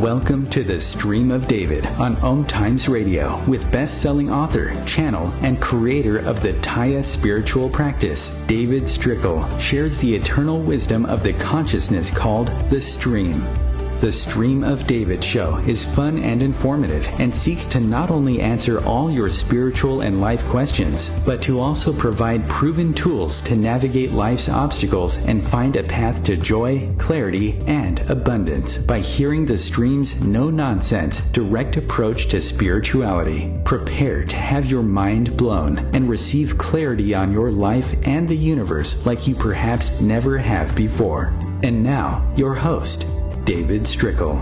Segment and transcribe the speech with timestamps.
[0.00, 5.60] Welcome to the Stream of David on Om Times Radio with best-selling author, channel, and
[5.60, 12.10] creator of the Taya spiritual practice, David Strickel, shares the eternal wisdom of the consciousness
[12.10, 13.44] called the Stream.
[14.00, 18.82] The Stream of David show is fun and informative and seeks to not only answer
[18.82, 24.48] all your spiritual and life questions, but to also provide proven tools to navigate life's
[24.48, 30.48] obstacles and find a path to joy, clarity, and abundance by hearing the stream's no
[30.48, 33.52] nonsense, direct approach to spirituality.
[33.64, 39.04] Prepare to have your mind blown and receive clarity on your life and the universe
[39.04, 41.34] like you perhaps never have before.
[41.62, 43.04] And now, your host,
[43.50, 44.36] David Strickel.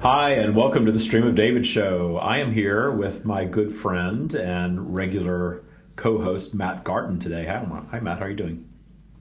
[0.00, 2.18] Hi, and welcome to the Stream of David show.
[2.18, 5.64] I am here with my good friend and regular
[5.96, 7.46] co host, Matt Gardan, today.
[7.46, 8.18] Hi, Hi, Matt.
[8.18, 8.68] How are you doing?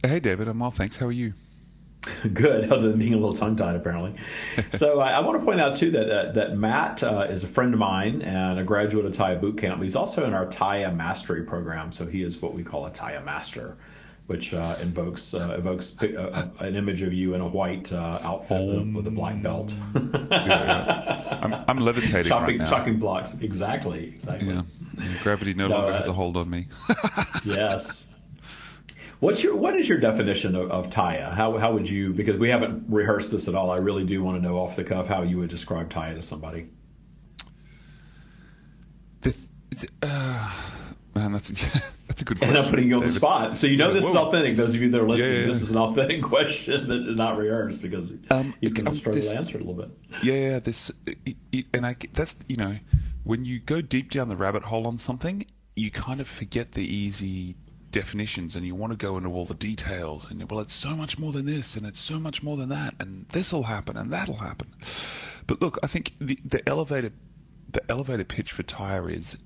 [0.04, 0.50] Hey, David.
[0.50, 0.98] I'm well, thanks.
[0.98, 1.34] How are you?
[2.34, 4.16] Good, other than being a little tongue tied, apparently.
[4.72, 7.48] so I, I, want to point out too that uh, that Matt uh, is a
[7.48, 9.82] friend of mine and a graduate of Taya Boot Camp.
[9.82, 13.24] He's also in our Taya Mastery program, so he is what we call a Taya
[13.24, 13.78] Master
[14.30, 18.94] which uh, invokes uh, evokes uh, an image of you in a white uh, outfit
[18.94, 19.74] with a black belt.
[19.96, 21.40] yeah, yeah.
[21.42, 22.70] I'm, I'm, levitating chopping, right now.
[22.70, 24.54] Chopping blocks, exactly, exactly.
[24.54, 24.62] Yeah.
[25.24, 26.68] Gravity no, no longer has a hold on me.
[27.44, 28.06] yes.
[29.20, 31.34] What's your what is your definition of, of Taya?
[31.34, 33.72] How how would you because we haven't rehearsed this at all.
[33.72, 36.22] I really do want to know off the cuff how you would describe Taya to
[36.22, 36.68] somebody.
[39.22, 39.34] The,
[40.04, 40.52] uh,
[41.16, 41.52] man, that's
[42.10, 42.58] that's a good question.
[42.58, 43.16] And I'm putting you on David.
[43.16, 43.58] the spot.
[43.58, 44.10] So you know yeah, this whoa.
[44.10, 44.58] is authentic.
[44.58, 47.16] Those of you that are listening, yeah, yeah, this is an authentic question that is
[47.16, 49.92] not rehearsed because um, he's going to struggle this, to answer it a little bit.
[50.24, 52.78] Yeah, this it, it, and I that's you know
[53.24, 56.84] when you go deep down the rabbit hole on something, you kind of forget the
[56.84, 57.56] easy
[57.92, 61.18] definitions and you want to go into all the details and well it's so much
[61.18, 64.14] more than this and it's so much more than that and this will happen and
[64.14, 64.72] that'll happen
[65.48, 67.12] but look i think the, the elevator
[67.72, 69.38] the elevator pitch for Taya is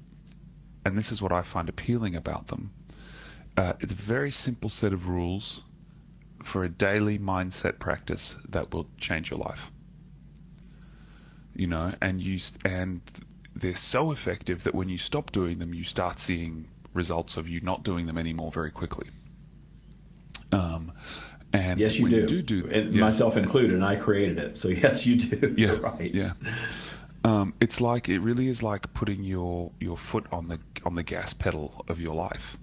[0.85, 2.71] and this is what I find appealing about them.
[3.55, 5.61] Uh, it's a very simple set of rules
[6.43, 9.71] for a daily mindset practice that will change your life.
[11.55, 13.01] You know, and you and
[13.55, 17.61] they're so effective that when you stop doing them, you start seeing results of you
[17.61, 19.07] not doing them anymore very quickly.
[20.51, 20.91] Um,
[21.51, 22.15] and yes, you do.
[22.15, 24.57] You do, do and myself included, and I created it.
[24.57, 25.53] So yes, you do.
[25.55, 26.13] Yeah, You're right.
[26.13, 26.33] Yeah.
[27.23, 31.03] Um, it's like it really is like putting your your foot on the on the
[31.03, 32.57] gas pedal of your life.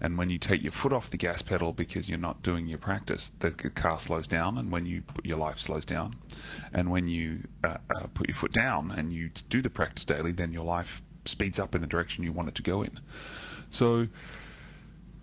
[0.00, 2.78] And when you take your foot off the gas pedal because you're not doing your
[2.78, 6.14] practice, the car slows down, and when you put your life slows down.
[6.72, 10.32] And when you uh, uh, put your foot down and you do the practice daily,
[10.32, 13.00] then your life speeds up in the direction you want it to go in.
[13.70, 14.08] So,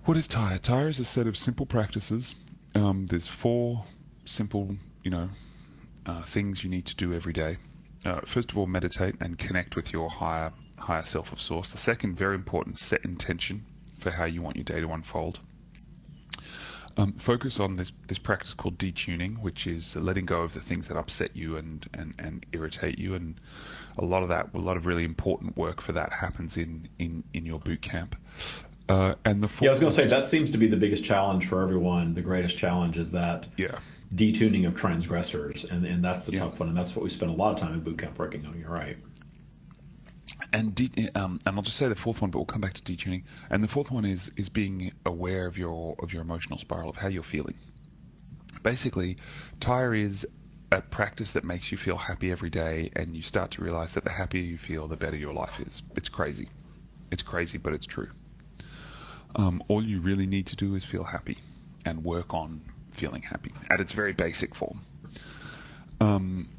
[0.06, 0.60] what is Taya?
[0.60, 2.36] Taya is a set of simple practices.
[2.74, 3.84] Um, there's four
[4.26, 5.30] simple, you know,
[6.06, 7.58] uh, things you need to do every day
[8.06, 11.70] uh, first of all, meditate and connect with your higher higher self of source.
[11.70, 13.66] The second, very important, set intention
[14.00, 15.40] for how you want your day to unfold.
[16.98, 20.90] Um, focus on this this practice called detuning, which is letting go of the things
[20.90, 23.40] that upset you and, and, and irritate you, and
[23.98, 27.24] a lot of that, a lot of really important work for that happens in in,
[27.34, 28.16] in your boot camp.
[28.90, 31.06] Uh, and the yeah, I was going to say that seems to be the biggest
[31.06, 32.14] challenge for everyone.
[32.14, 33.80] The greatest challenge is that yeah
[34.14, 36.40] detuning of transgressors, and, and that's the yeah.
[36.40, 38.46] tough one, and that's what we spend a lot of time in boot camp working
[38.46, 38.60] on.
[38.60, 38.98] You're right.
[40.54, 42.82] And de- um, and I'll just say the fourth one, but we'll come back to
[42.82, 43.24] detuning.
[43.50, 46.98] And the fourth one is is being aware of your of your emotional spiral of
[46.98, 47.56] how you're feeling.
[48.64, 49.18] Basically,
[49.60, 50.28] Taya is
[50.72, 54.04] a practice that makes you feel happy every day, and you start to realize that
[54.04, 55.84] the happier you feel, the better your life is.
[55.96, 56.50] It's crazy.
[57.12, 58.10] It's crazy, but it's true.
[59.36, 61.38] Um, all you really need to do is feel happy
[61.86, 62.62] and work on
[62.92, 64.82] feeling happy at its very basic form.
[66.00, 66.50] Um,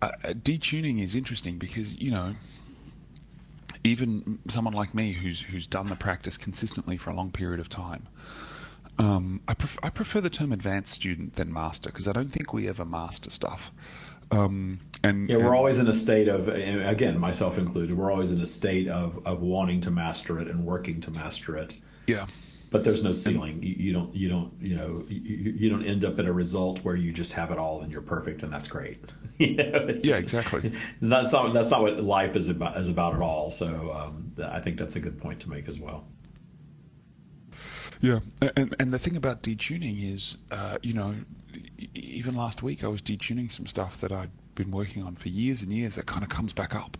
[0.00, 2.34] uh, uh, detuning is interesting because you know
[3.84, 7.68] even someone like me who's who's done the practice consistently for a long period of
[7.68, 8.06] time.
[8.98, 12.54] Um, I, pref- I, prefer the term advanced student than master because I don't think
[12.54, 13.70] we ever master stuff.
[14.30, 18.30] Um, and yeah, we're and, always in a state of, again, myself included, we're always
[18.30, 21.74] in a state of, of wanting to master it and working to master it.
[22.06, 22.26] Yeah
[22.70, 23.62] but there's no ceiling.
[23.62, 26.80] You, you, don't you don't you know you, you, don't end up at a result
[26.80, 28.98] where you just have it all and you're perfect and that's great.
[29.38, 30.72] you know, yeah, exactly.
[31.00, 33.50] That's not that's not what life is about is about at all.
[33.50, 36.04] So um, I think that's a good point to make as well.
[38.00, 38.20] Yeah,
[38.56, 41.14] and and the thing about detuning is, uh, you know,
[41.94, 45.62] even last week I was detuning some stuff that I'd been working on for years
[45.62, 46.96] and years that kind of comes back up.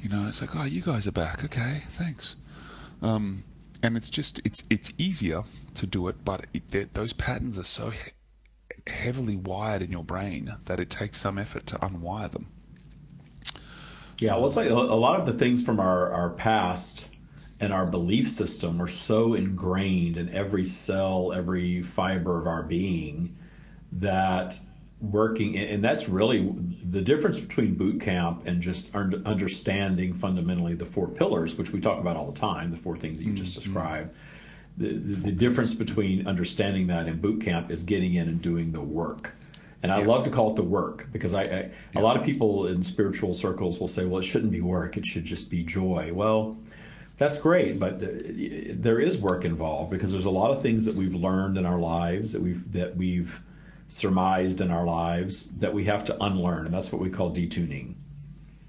[0.00, 1.44] You know, it's like, oh, you guys are back.
[1.44, 2.36] Okay, thanks.
[3.02, 3.44] Um,
[3.82, 5.42] and it's just it's it's easier
[5.74, 7.92] to do it, but it, those patterns are so
[8.86, 12.46] heavily wired in your brain that it takes some effort to unwire them.
[14.18, 17.08] Yeah, well, it's like a lot of the things from our, our past
[17.58, 23.36] and our belief system are so ingrained in every cell, every fiber of our being
[23.92, 24.58] that
[25.02, 26.54] working, and that's really
[26.90, 31.98] the difference between boot camp and just understanding fundamentally the four pillars, which we talk
[31.98, 33.64] about all the time, the four things that you just mm-hmm.
[33.64, 34.14] described.
[34.78, 38.72] The, the, the difference between understanding that and boot camp is getting in and doing
[38.72, 39.34] the work.
[39.82, 40.06] And I yeah.
[40.06, 41.70] love to call it the work because I, I yeah.
[41.96, 45.04] a lot of people in spiritual circles will say, well, it shouldn't be work; it
[45.04, 46.12] should just be joy.
[46.14, 46.56] Well,
[47.18, 48.06] that's great, but uh,
[48.74, 51.78] there is work involved because there's a lot of things that we've learned in our
[51.78, 53.40] lives that we've that we've
[53.88, 57.94] surmised in our lives that we have to unlearn, and that's what we call detuning.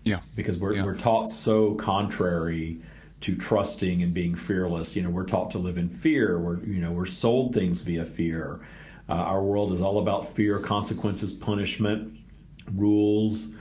[0.03, 0.21] Yeah.
[0.35, 0.83] Because we're yeah.
[0.83, 2.81] we're taught so contrary
[3.21, 4.95] to trusting and being fearless.
[4.95, 6.37] You know, we're taught to live in fear.
[6.37, 8.59] We're you know we're sold things via fear.
[9.07, 12.17] Uh, our world is all about fear, consequences, punishment,
[12.73, 13.52] rules,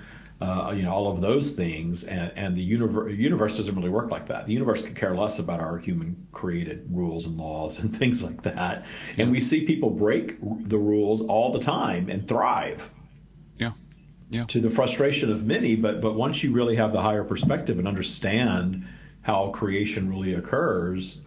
[0.43, 2.03] uh, you know, all of those things.
[2.03, 4.47] And, and the universe, universe doesn't really work like that.
[4.47, 8.43] The universe could care less about our human created rules and laws and things like
[8.43, 8.85] that.
[9.17, 12.91] And we see people break the rules all the time and thrive.
[13.56, 13.73] Yeah.
[14.31, 14.47] Yeah.
[14.47, 17.87] To the frustration of many, but but once you really have the higher perspective and
[17.87, 18.87] understand
[19.21, 21.21] how creation really occurs,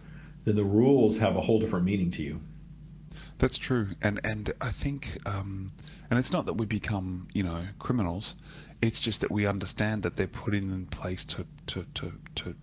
[0.44, 2.40] then the rules have a whole different meaning to you.
[3.38, 5.72] That's true, and and I think, um,
[6.10, 8.34] and it's not that we become, you know, criminals.
[8.80, 12.54] It's just that we understand that they're put in place to to to to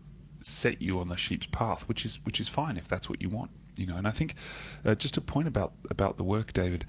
[0.41, 3.29] set you on the sheep's path, which is which is fine if that's what you
[3.29, 3.97] want, you know.
[3.97, 4.33] And I think,
[4.83, 6.85] uh, just a point about about the work, David,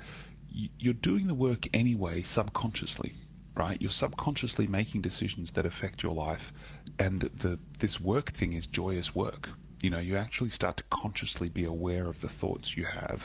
[0.79, 3.13] you're doing the work anyway subconsciously,
[3.55, 3.81] right?
[3.83, 6.55] You're subconsciously making decisions that affect your life,
[6.99, 9.51] and the this work thing is joyous work.
[9.83, 13.23] You know, you actually start to consciously be aware of the thoughts you have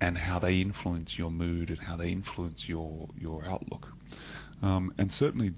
[0.00, 3.88] and how they influence your mood and how they influence your your outlook.
[4.62, 5.52] Um, and certainly,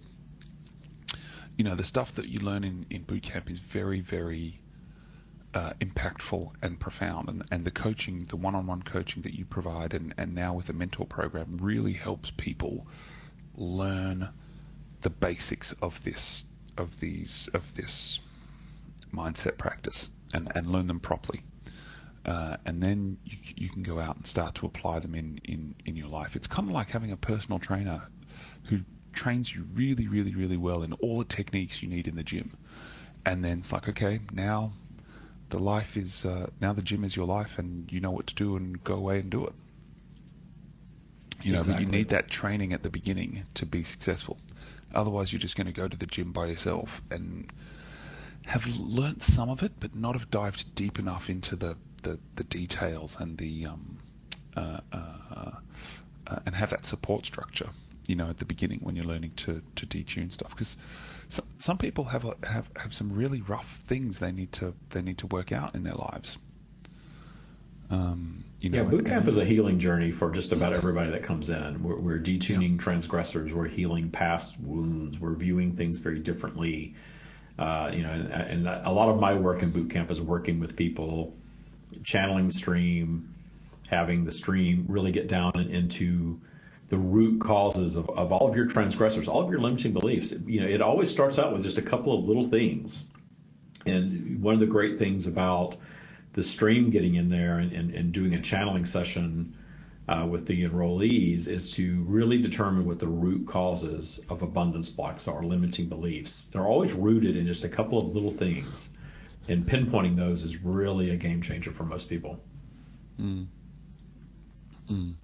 [1.56, 4.60] you know, the stuff that you learn in, in boot camp is very, very
[5.54, 7.28] uh, impactful and profound.
[7.28, 10.72] And, and the coaching, the one-on-one coaching that you provide, and, and now with the
[10.72, 12.86] mentor program, really helps people
[13.56, 14.28] learn
[15.00, 16.44] the basics of this
[16.76, 18.20] of these of this
[19.12, 21.42] mindset practice and, and learn them properly
[22.24, 25.74] uh, and then you, you, can go out and start to apply them in, in,
[25.86, 26.36] in your life.
[26.36, 28.02] It's kind of like having a personal trainer
[28.64, 28.80] who
[29.12, 32.56] trains you really, really, really well in all the techniques you need in the gym.
[33.24, 34.72] And then it's like, okay, now
[35.48, 38.34] the life is, uh, now the gym is your life and you know what to
[38.34, 39.54] do and go away and do it.
[41.42, 41.84] You know, exactly.
[41.84, 44.38] but you need that training at the beginning to be successful.
[44.94, 47.50] Otherwise, you're just going to go to the gym by yourself and
[48.44, 52.44] have learnt some of it, but not have dived deep enough into the the, the
[52.44, 53.98] details and the um,
[54.56, 55.50] uh, uh,
[56.26, 57.68] uh, and have that support structure.
[58.06, 60.78] You know, at the beginning when you're learning to, to detune stuff, because
[61.28, 65.18] some, some people have have have some really rough things they need to they need
[65.18, 66.38] to work out in their lives.
[67.90, 71.10] Um, you know, yeah, boot camp and, is a healing journey for just about everybody
[71.10, 71.82] that comes in.
[71.82, 72.78] We're, we're detuning yeah.
[72.78, 73.52] transgressors.
[73.52, 75.18] We're healing past wounds.
[75.18, 76.94] We're viewing things very differently.
[77.58, 80.60] Uh, you know, and, and, a lot of my work in boot camp is working
[80.60, 81.36] with people
[82.04, 83.34] channeling the stream,
[83.88, 86.40] having the stream really get down into
[86.88, 90.32] the root causes of, of all of your transgressors, all of your limiting beliefs.
[90.46, 93.04] You know, it always starts out with just a couple of little things.
[93.86, 95.76] And one of the great things about
[96.32, 99.56] the stream getting in there and, and, and doing a channeling session
[100.08, 105.28] uh, with the enrollees is to really determine what the root causes of abundance blocks
[105.28, 106.46] are, limiting beliefs.
[106.46, 108.88] They're always rooted in just a couple of little things
[109.48, 112.38] and pinpointing those is really a game changer for most people.
[113.20, 113.46] Mm.
[114.90, 115.14] Mm.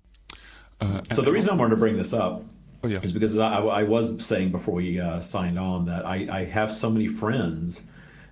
[0.81, 2.45] Uh, so the reason I wanted to bring this up
[2.83, 3.01] oh, yeah.
[3.01, 6.73] is because I, I, was saying before we uh, signed on that I, I, have
[6.73, 7.87] so many friends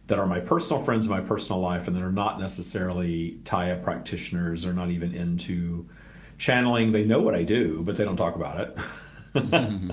[0.08, 3.82] that are my personal friends in my personal life and that are not necessarily Taya
[3.82, 4.64] practitioners.
[4.64, 5.88] They're not even into
[6.36, 6.92] channeling.
[6.92, 8.76] They know what I do, but they don't talk about it.
[9.34, 9.90] and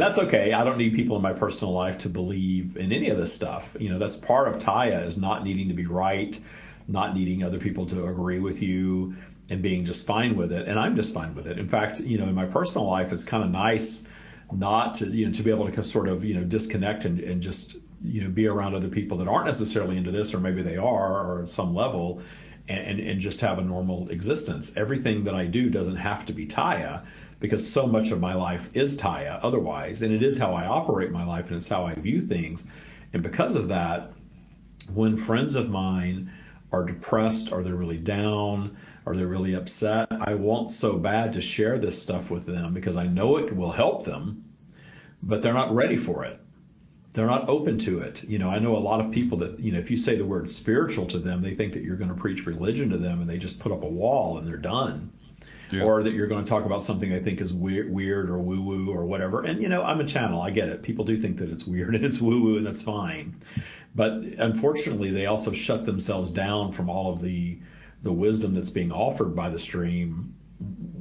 [0.00, 0.52] that's okay.
[0.54, 3.76] I don't need people in my personal life to believe in any of this stuff.
[3.78, 6.38] You know, that's part of Taya is not needing to be right,
[6.88, 9.16] not needing other people to agree with you
[9.50, 10.66] and being just fine with it.
[10.66, 11.58] And I'm just fine with it.
[11.58, 14.02] In fact, you know, in my personal life, it's kind of nice
[14.52, 17.42] not to, you know, to be able to sort of, you know, disconnect and, and
[17.42, 20.76] just, you know, be around other people that aren't necessarily into this, or maybe they
[20.76, 22.22] are, or at some level,
[22.78, 24.76] and, and just have a normal existence.
[24.76, 27.04] Everything that I do doesn't have to be Taya
[27.40, 31.10] because so much of my life is Taya otherwise, and it is how I operate
[31.10, 32.66] my life and it's how I view things.
[33.12, 34.12] And because of that,
[34.92, 36.32] when friends of mine
[36.72, 40.08] are depressed or they're really down Are they really upset?
[40.10, 43.72] I want so bad to share this stuff with them because I know it will
[43.72, 44.44] help them,
[45.22, 46.38] but they're not ready for it.
[47.12, 48.22] They're not open to it.
[48.24, 50.24] You know, I know a lot of people that, you know, if you say the
[50.24, 53.28] word spiritual to them, they think that you're going to preach religion to them and
[53.28, 55.12] they just put up a wall and they're done.
[55.72, 55.82] Yeah.
[55.82, 58.62] Or that you're going to talk about something they think is weird, weird or woo
[58.62, 59.42] woo or whatever.
[59.42, 60.40] And, you know, I'm a channel.
[60.40, 60.82] I get it.
[60.82, 63.36] People do think that it's weird and it's woo woo and that's fine.
[63.94, 67.60] But unfortunately, they also shut themselves down from all of the
[68.02, 70.34] the wisdom that's being offered by the stream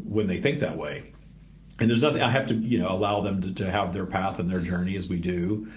[0.04, 1.14] when they think that way.
[1.80, 4.40] And there's nothing I have to, you know, allow them to, to have their path
[4.40, 5.72] and their journey as we do.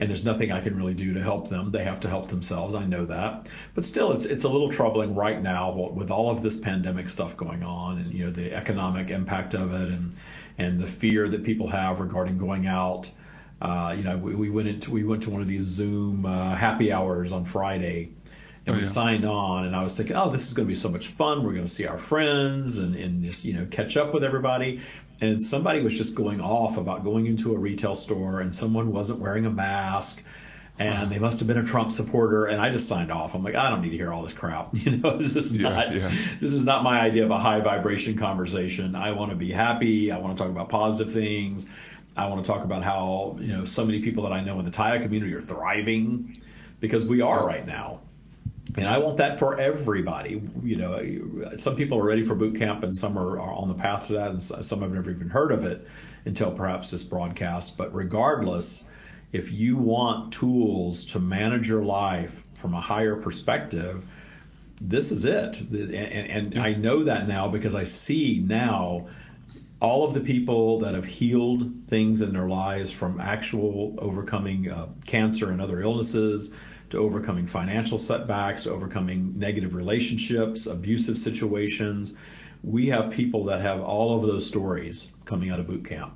[0.00, 1.70] And there's nothing I can really do to help them.
[1.70, 2.74] They have to help themselves.
[2.74, 3.48] I know that.
[3.74, 7.36] But still, it's it's a little troubling right now with all of this pandemic stuff
[7.36, 10.14] going on, and you know the economic impact of it, and
[10.58, 13.10] and the fear that people have regarding going out.
[13.62, 16.56] Uh, you know, we, we went into we went to one of these Zoom uh,
[16.56, 18.10] happy hours on Friday,
[18.66, 20.74] and oh, we signed on and I was thinking, oh, this is going to be
[20.74, 21.44] so much fun.
[21.44, 24.80] We're going to see our friends and, and just, you know, catch up with everybody.
[25.20, 29.20] And somebody was just going off about going into a retail store and someone wasn't
[29.20, 30.22] wearing a mask
[30.78, 32.46] and they must have been a Trump supporter.
[32.46, 33.34] And I just signed off.
[33.34, 34.74] I'm like, I don't need to hear all this crap.
[34.74, 36.12] You know, this is yeah, not yeah.
[36.40, 38.94] this is not my idea of a high vibration conversation.
[38.96, 40.10] I want to be happy.
[40.10, 41.66] I want to talk about positive things.
[42.16, 44.64] I want to talk about how you know so many people that I know in
[44.64, 46.36] the Taya community are thriving
[46.80, 48.00] because we are right now.
[48.76, 50.42] And I want that for everybody.
[50.62, 53.74] You know, some people are ready for boot camp, and some are, are on the
[53.74, 55.86] path to that, and some have never even heard of it
[56.24, 57.76] until perhaps this broadcast.
[57.76, 58.84] But regardless,
[59.32, 64.04] if you want tools to manage your life from a higher perspective,
[64.80, 65.60] this is it.
[65.60, 69.06] And, and I know that now because I see now
[69.80, 74.86] all of the people that have healed things in their lives from actual overcoming uh,
[75.06, 76.54] cancer and other illnesses
[76.94, 82.14] to overcoming financial setbacks, overcoming negative relationships, abusive situations.
[82.62, 86.14] We have people that have all of those stories coming out of boot camp.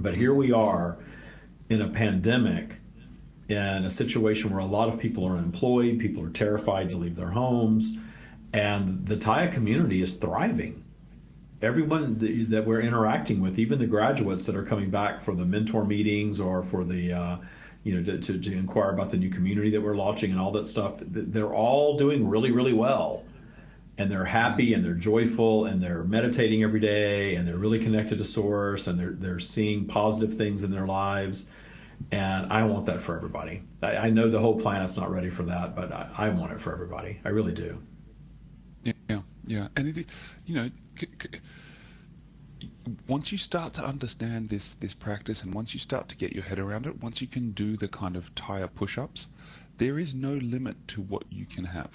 [0.00, 0.98] But here we are
[1.68, 2.74] in a pandemic
[3.48, 7.16] in a situation where a lot of people are unemployed, people are terrified to leave
[7.16, 7.98] their homes,
[8.52, 10.84] and the Taya community is thriving.
[11.60, 15.84] Everyone that we're interacting with, even the graduates that are coming back for the mentor
[15.84, 17.36] meetings or for the uh,
[17.88, 20.52] you know, to, to, to inquire about the new community that we're launching and all
[20.52, 20.96] that stuff.
[21.00, 23.24] They're all doing really, really well.
[23.96, 28.18] And they're happy and they're joyful and they're meditating every day and they're really connected
[28.18, 31.50] to source and they're, they're seeing positive things in their lives.
[32.12, 33.62] And I want that for everybody.
[33.82, 36.60] I, I know the whole planet's not ready for that, but I, I want it
[36.60, 37.20] for everybody.
[37.24, 37.82] I really do.
[38.84, 39.68] Yeah, yeah.
[39.76, 40.10] And, it,
[40.44, 41.40] you know, c- c-
[43.06, 46.44] once you start to understand this this practice and once you start to get your
[46.44, 49.28] head around it, once you can do the kind of Taya push-ups,
[49.76, 51.90] there is no limit to what you can have.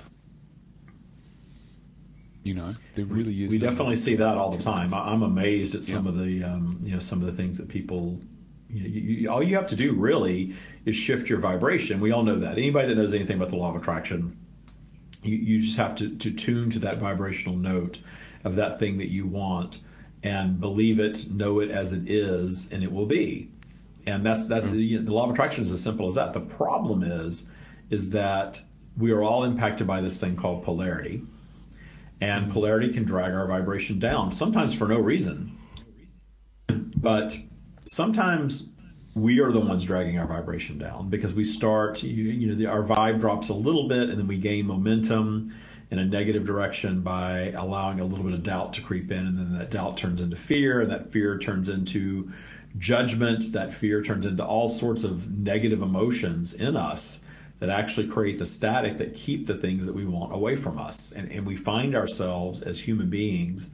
[2.43, 3.51] You know, there really is.
[3.51, 4.93] We no definitely see that all the time.
[4.93, 6.11] I'm amazed at some yeah.
[6.11, 8.19] of the um, you know some of the things that people.
[8.69, 11.99] You know, you, you, all you have to do really is shift your vibration.
[11.99, 12.53] We all know that.
[12.53, 14.35] Anybody that knows anything about the law of attraction,
[15.21, 17.99] you, you just have to, to tune to that vibrational note
[18.43, 19.79] of that thing that you want
[20.23, 23.49] and believe it, know it as it is, and it will be.
[24.05, 24.79] And that's that's mm-hmm.
[24.79, 26.33] you know, the law of attraction is as simple as that.
[26.33, 27.47] The problem is
[27.89, 28.59] is that
[28.97, 31.23] we are all impacted by this thing called polarity,
[32.21, 32.53] and mm-hmm.
[32.53, 34.31] polarity can drag our vibration down.
[34.31, 35.57] Sometimes for no reason,
[36.97, 37.37] but
[37.85, 38.69] sometimes
[39.15, 42.65] we are the ones dragging our vibration down because we start you, you know the,
[42.65, 45.53] our vibe drops a little bit and then we gain momentum
[45.93, 49.37] in a negative direction by allowing a little bit of doubt to creep in, and
[49.37, 52.31] then that doubt turns into fear, and that fear turns into
[52.79, 53.51] judgment.
[53.53, 57.19] That fear turns into all sorts of negative emotions in us
[57.59, 61.11] that actually create the static that keep the things that we want away from us.
[61.11, 63.69] And, and we find ourselves as human beings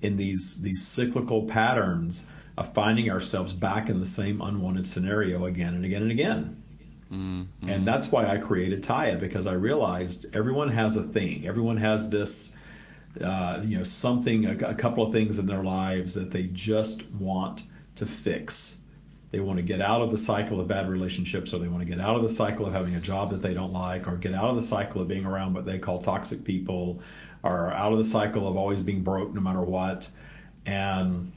[0.00, 2.24] in these these cyclical patterns
[2.56, 6.62] of finding ourselves back in the same unwanted scenario again and again and again.
[7.12, 7.68] Mm-hmm.
[7.68, 11.46] And that's why I created Taya because I realized everyone has a thing.
[11.46, 12.52] Everyone has this,
[13.20, 17.04] uh, you know, something, a, a couple of things in their lives that they just
[17.12, 17.62] want
[17.96, 18.78] to fix.
[19.30, 21.88] They want to get out of the cycle of bad relationships, or they want to
[21.88, 24.32] get out of the cycle of having a job that they don't like, or get
[24.32, 27.00] out of the cycle of being around what they call toxic people,
[27.42, 30.08] or out of the cycle of always being broke no matter what.
[30.66, 31.32] And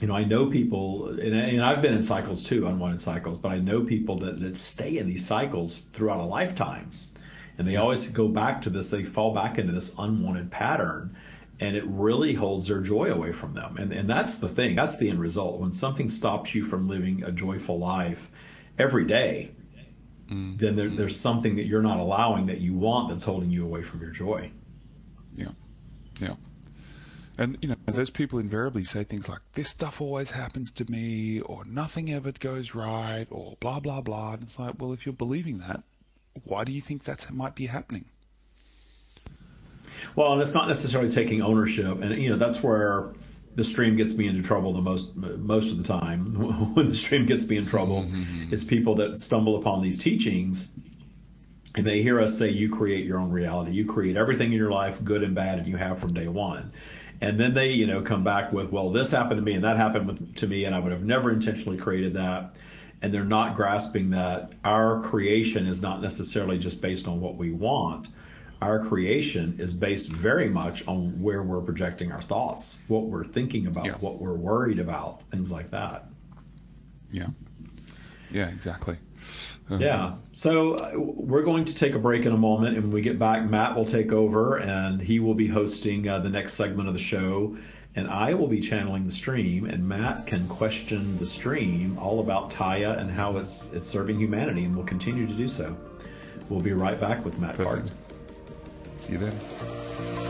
[0.00, 3.52] you know, I know people, and, and, I've been in cycles too, unwanted cycles, but
[3.52, 6.90] I know people that, that stay in these cycles throughout a lifetime.
[7.58, 11.16] And they always go back to this, they fall back into this unwanted pattern,
[11.60, 13.76] and it really holds their joy away from them.
[13.76, 15.60] And, and that's the thing, that's the end result.
[15.60, 18.30] When something stops you from living a joyful life
[18.78, 19.50] every day,
[20.30, 20.58] mm.
[20.58, 23.82] then there, there's something that you're not allowing that you want that's holding you away
[23.82, 24.50] from your joy.
[25.36, 25.48] Yeah.
[26.18, 26.36] Yeah.
[27.40, 31.40] And you know, those people invariably say things like, "This stuff always happens to me,"
[31.40, 34.34] or "Nothing ever goes right," or blah blah blah.
[34.34, 35.82] And it's like, well, if you're believing that,
[36.44, 38.04] why do you think that might be happening?
[40.14, 43.14] Well, and it's not necessarily taking ownership, and you know that's where
[43.54, 46.34] the stream gets me into trouble the most most of the time.
[46.74, 48.52] when the stream gets me in trouble, mm-hmm.
[48.52, 50.68] it's people that stumble upon these teachings
[51.74, 53.70] and they hear us say you create your own reality.
[53.72, 56.72] You create everything in your life, good and bad, and you have from day one.
[57.20, 59.76] And then they, you know, come back with, well, this happened to me and that
[59.76, 62.56] happened with, to me, and I would have never intentionally created that.
[63.02, 67.50] And they're not grasping that our creation is not necessarily just based on what we
[67.50, 68.08] want.
[68.62, 73.66] Our creation is based very much on where we're projecting our thoughts, what we're thinking
[73.66, 73.94] about, yeah.
[74.00, 76.06] what we're worried about, things like that.
[77.10, 77.28] Yeah.
[78.30, 78.96] Yeah, exactly.
[79.70, 79.78] Uh-huh.
[79.80, 80.14] Yeah.
[80.32, 83.18] So uh, we're going to take a break in a moment, and when we get
[83.18, 86.94] back, Matt will take over, and he will be hosting uh, the next segment of
[86.94, 87.56] the show,
[87.94, 92.50] and I will be channeling the stream, and Matt can question the stream all about
[92.50, 95.76] Taya and how it's it's serving humanity, and we'll continue to do so.
[96.48, 97.92] We'll be right back with Matt Perfect.
[98.98, 100.29] See you then.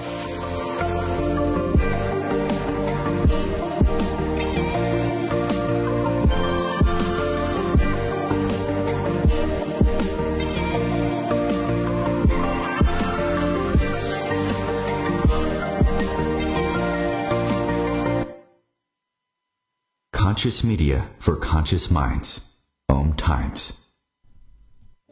[20.41, 22.51] Conscious media for conscious minds.
[22.89, 23.79] Om Times.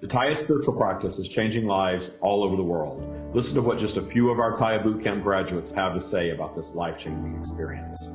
[0.00, 3.34] The Taya spiritual practice is changing lives all over the world.
[3.34, 6.56] Listen to what just a few of our Taya Bootcamp graduates have to say about
[6.56, 8.10] this life-changing experience.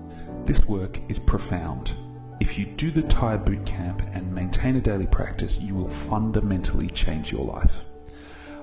[0.47, 1.93] This work is profound.
[2.39, 7.31] If you do the Taya Bootcamp and maintain a daily practice, you will fundamentally change
[7.31, 7.83] your life.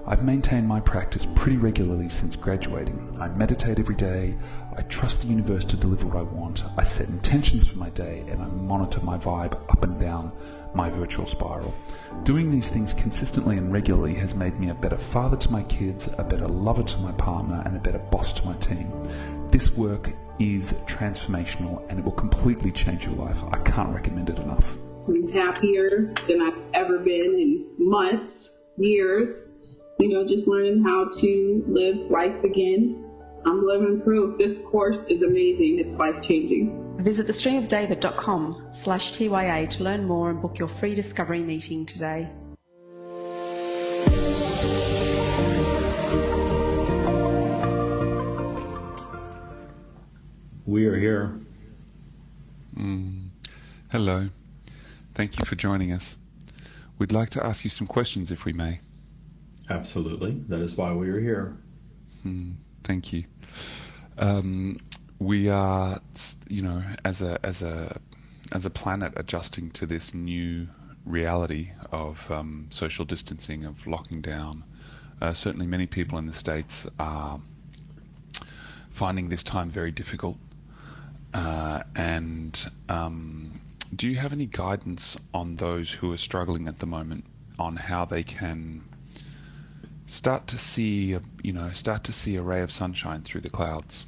[0.06, 3.16] I've maintained my practice pretty regularly since graduating.
[3.20, 4.34] I meditate every day,
[4.74, 8.24] I trust the universe to deliver what I want, I set intentions for my day,
[8.28, 10.32] and I monitor my vibe up and down
[10.74, 11.74] my virtual spiral.
[12.22, 16.08] Doing these things consistently and regularly has made me a better father to my kids,
[16.16, 18.90] a better lover to my partner, and a better boss to my team.
[19.50, 23.38] This work is transformational and it will completely change your life.
[23.52, 24.76] I can't recommend it enough.
[25.08, 29.50] I'm happier than I've ever been in months, years
[30.00, 33.04] you know, just learning how to live life again.
[33.44, 34.38] I'm living proof.
[34.38, 35.78] This course is amazing.
[35.78, 37.02] It's life changing.
[37.02, 42.30] Visit thestreamofdavid.com slash TYA to learn more and book your free discovery meeting today.
[50.66, 51.34] We are here.
[52.76, 53.28] Mm.
[53.90, 54.28] Hello.
[55.14, 56.16] Thank you for joining us.
[56.98, 58.80] We'd like to ask you some questions if we may.
[59.70, 60.32] Absolutely.
[60.48, 61.56] That is why we are here.
[62.22, 62.52] Hmm,
[62.82, 63.24] thank you.
[64.18, 64.80] Um,
[65.20, 66.00] we are,
[66.48, 68.00] you know, as a as a
[68.50, 70.66] as a planet adjusting to this new
[71.06, 74.64] reality of um, social distancing, of locking down.
[75.22, 77.40] Uh, certainly, many people in the states are
[78.90, 80.36] finding this time very difficult.
[81.32, 83.60] Uh, and um,
[83.94, 87.24] do you have any guidance on those who are struggling at the moment
[87.56, 88.82] on how they can
[90.10, 94.06] start to see, you know, start to see a ray of sunshine through the clouds?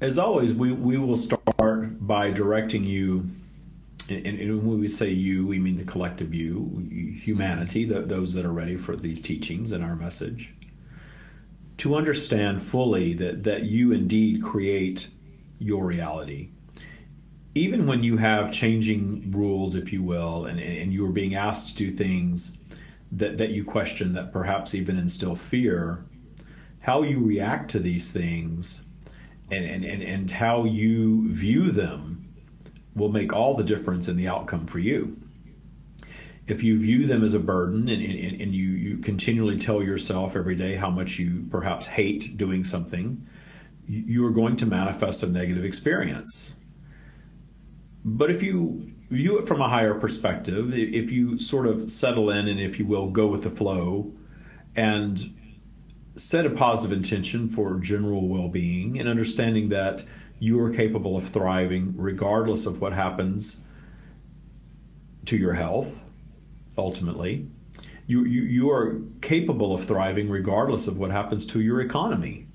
[0.00, 3.30] As always, we, we will start by directing you,
[4.10, 8.44] and, and when we say you, we mean the collective you, humanity, the, those that
[8.44, 10.52] are ready for these teachings and our message,
[11.78, 15.08] to understand fully that, that you indeed create
[15.58, 16.50] your reality.
[17.54, 21.78] Even when you have changing rules, if you will, and, and you are being asked
[21.78, 22.57] to do things
[23.12, 26.04] that, that you question that perhaps even instill fear,
[26.80, 28.82] how you react to these things
[29.50, 32.34] and, and, and, and how you view them
[32.94, 35.16] will make all the difference in the outcome for you.
[36.46, 40.34] If you view them as a burden and, and, and you, you continually tell yourself
[40.34, 43.28] every day how much you perhaps hate doing something,
[43.86, 46.52] you are going to manifest a negative experience.
[48.04, 52.48] But if you view it from a higher perspective, if you sort of settle in
[52.48, 54.12] and, if you will, go with the flow
[54.76, 55.34] and
[56.16, 60.02] set a positive intention for general well being and understanding that
[60.40, 63.60] you are capable of thriving regardless of what happens
[65.26, 66.00] to your health,
[66.76, 67.46] ultimately.
[68.06, 72.47] You, you, you are capable of thriving regardless of what happens to your economy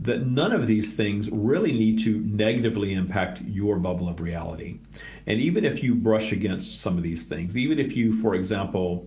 [0.00, 4.78] that none of these things really need to negatively impact your bubble of reality.
[5.26, 9.06] And even if you brush against some of these things, even if you, for example,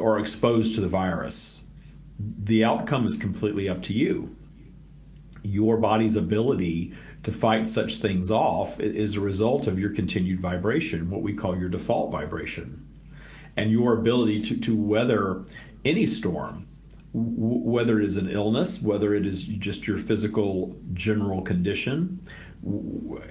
[0.00, 1.64] are exposed to the virus,
[2.18, 4.36] the outcome is completely up to you.
[5.42, 11.10] your body's ability to fight such things off is a result of your continued vibration,
[11.10, 12.86] what we call your default vibration.
[13.56, 15.44] And your ability to, to weather
[15.84, 16.67] any storm,
[17.18, 22.20] whether it is an illness, whether it is just your physical general condition,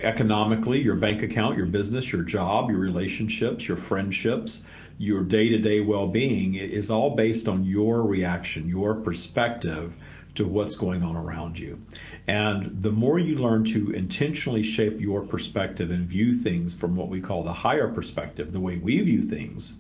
[0.02, 4.65] economically, your bank account, your business, your job, your relationships, your friendships,
[4.97, 9.93] your day to day well being is all based on your reaction, your perspective
[10.36, 11.82] to what's going on around you.
[12.28, 17.10] And the more you learn to intentionally shape your perspective and view things from what
[17.10, 19.76] we call the higher perspective, the way we view things,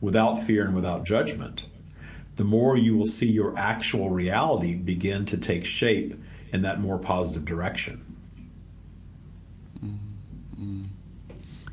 [0.00, 1.66] without fear and without judgment,
[2.38, 6.14] the more you will see your actual reality begin to take shape
[6.52, 8.16] in that more positive direction.
[9.84, 10.84] Mm-hmm.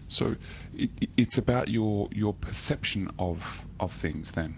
[0.08, 0.36] So
[0.75, 3.43] it, it's about your your perception of
[3.80, 4.56] of things then.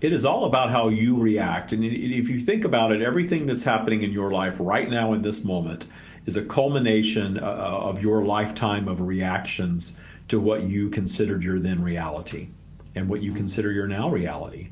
[0.00, 1.72] It is all about how you react.
[1.72, 5.20] And if you think about it, everything that's happening in your life right now in
[5.20, 5.86] this moment
[6.24, 11.82] is a culmination uh, of your lifetime of reactions to what you considered your then
[11.82, 12.48] reality
[12.94, 14.70] and what you consider your now reality.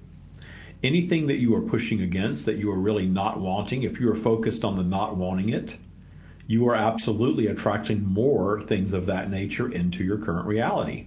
[0.83, 4.16] Anything that you are pushing against that you are really not wanting, if you are
[4.16, 5.76] focused on the not wanting it,
[6.46, 11.06] you are absolutely attracting more things of that nature into your current reality.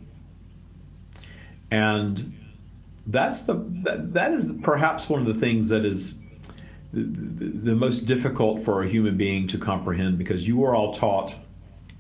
[1.71, 2.34] And
[3.08, 6.13] that's the that, that is perhaps one of the things that is
[6.93, 10.93] the, the, the most difficult for a human being to comprehend because you are all
[10.93, 11.36] taught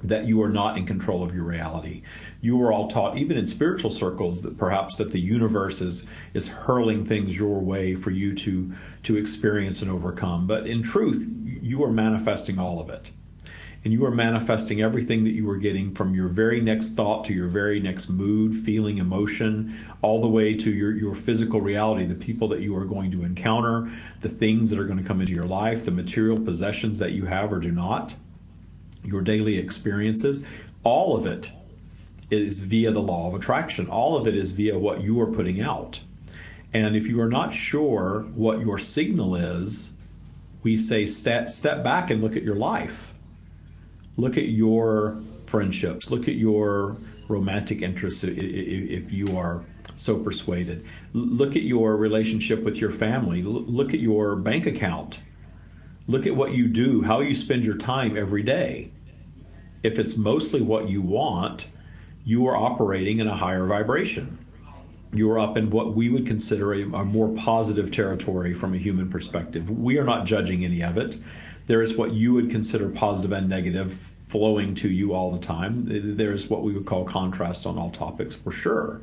[0.03, 2.03] that you are not in control of your reality.
[2.41, 6.47] You are all taught, even in spiritual circles, that perhaps that the universe is is
[6.47, 10.47] hurling things your way for you to to experience and overcome.
[10.47, 11.27] But in truth,
[11.61, 13.11] you are manifesting all of it
[13.83, 17.33] and you are manifesting everything that you are getting from your very next thought to
[17.33, 22.15] your very next mood, feeling, emotion, all the way to your, your physical reality, the
[22.15, 25.33] people that you are going to encounter, the things that are going to come into
[25.33, 28.15] your life, the material possessions that you have or do not,
[29.03, 30.45] your daily experiences,
[30.83, 31.51] all of it
[32.31, 33.87] is via the law of attraction.
[33.87, 35.99] All of it is via what you are putting out.
[36.73, 39.91] And if you are not sure what your signal is,
[40.63, 43.13] we say step, step back and look at your life
[44.17, 49.63] look at your friendships, look at your romantic interests if you are
[49.95, 50.85] so persuaded.
[51.13, 53.43] Look at your relationship with your family.
[53.43, 55.21] Look at your bank account.
[56.07, 58.91] Look at what you do, how you spend your time every day.
[59.83, 61.67] If it's mostly what you want,
[62.25, 64.39] you are operating in a higher vibration.
[65.13, 68.77] You are up in what we would consider a, a more positive territory from a
[68.77, 69.69] human perspective.
[69.69, 71.17] We are not judging any of it
[71.65, 75.85] there is what you would consider positive and negative flowing to you all the time.
[76.17, 79.01] There's what we would call contrast on all topics for sure.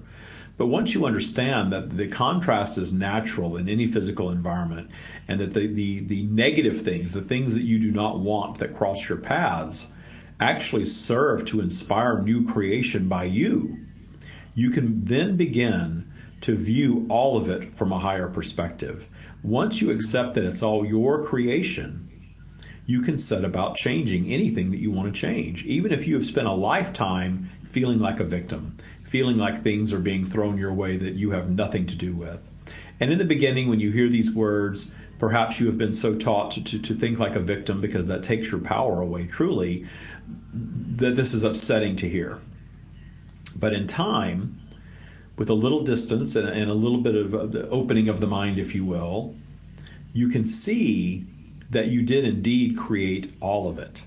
[0.57, 4.91] But once you understand that the contrast is natural in any physical environment
[5.27, 8.77] and that the, the, the negative things, the things that you do not want that
[8.77, 9.89] cross your paths,
[10.41, 13.79] actually serve to inspire new creation by you,
[14.55, 19.09] you can then begin to view all of it from a higher perspective.
[19.43, 22.09] Once you accept that it's all your creation,
[22.87, 25.65] you can set about changing anything that you want to change.
[25.65, 30.01] Even if you have spent a lifetime feeling like a victim, feeling like things are
[30.01, 32.41] being thrown your way that you have nothing to do with.
[32.99, 36.53] And in the beginning, when you hear these words, perhaps you have been so taught
[36.53, 39.87] to, to, to think like a victim because that takes your power away, truly,
[40.55, 42.41] that this is upsetting to hear.
[43.55, 44.59] But in time,
[45.37, 48.59] with a little distance and, and a little bit of the opening of the mind,
[48.59, 49.37] if you will,
[50.15, 51.27] you can see
[51.69, 54.03] that you did indeed create all of it.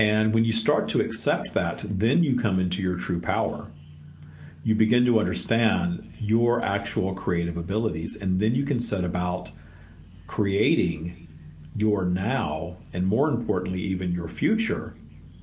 [0.00, 3.68] And when you start to accept that, then you come into your true power.
[4.64, 9.52] You begin to understand your actual creative abilities, and then you can set about
[10.28, 11.26] creating
[11.74, 14.94] your now, and more importantly, even your future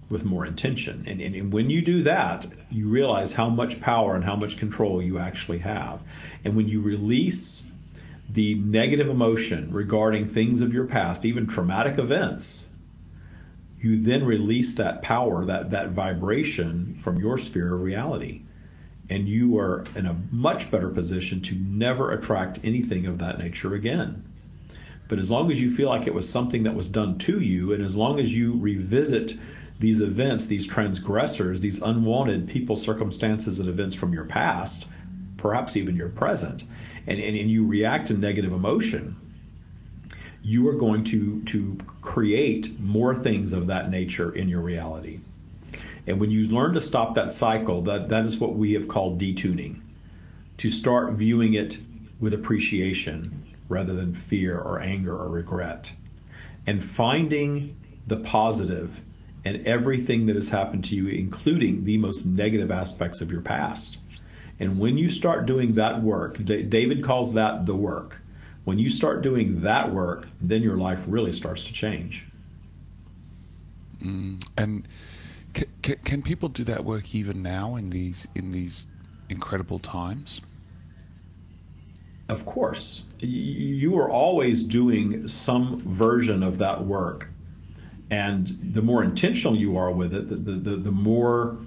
[0.09, 1.03] with more intention.
[1.07, 4.57] And, and, and, when you do that, you realize how much power and how much
[4.57, 6.01] control you actually have.
[6.43, 7.65] And when you release
[8.29, 12.67] the negative emotion regarding things of your past, even traumatic events,
[13.79, 18.41] you then release that power, that, that vibration from your sphere of reality.
[19.09, 23.73] And you are in a much better position to never attract anything of that nature
[23.73, 24.23] again.
[25.07, 27.73] But as long as you feel like it was something that was done to you,
[27.73, 29.33] and as long as you revisit
[29.79, 34.87] these events, these transgressors, these unwanted people, circumstances, and events from your past,
[35.37, 36.63] perhaps even your present,
[37.05, 39.15] and, and, and you react to negative emotion,
[40.41, 45.19] you are going to, to create more things of that nature in your reality.
[46.07, 49.19] And when you learn to stop that cycle, that, that is what we have called
[49.19, 49.81] detuning.
[50.59, 51.79] To start viewing it
[52.19, 55.93] with appreciation rather than fear or anger or regret.
[56.67, 57.75] and finding
[58.07, 59.01] the positive
[59.43, 63.99] in everything that has happened to you, including the most negative aspects of your past.
[64.59, 68.21] And when you start doing that work, David calls that the work.
[68.63, 72.25] When you start doing that work, then your life really starts to change.
[74.01, 74.87] Mm, and
[75.55, 78.87] c- can people do that work even now in these in these
[79.29, 80.41] incredible times?
[82.27, 87.29] Of course, you are always doing some version of that work,
[88.09, 91.57] and the more intentional you are with it, the the, the, more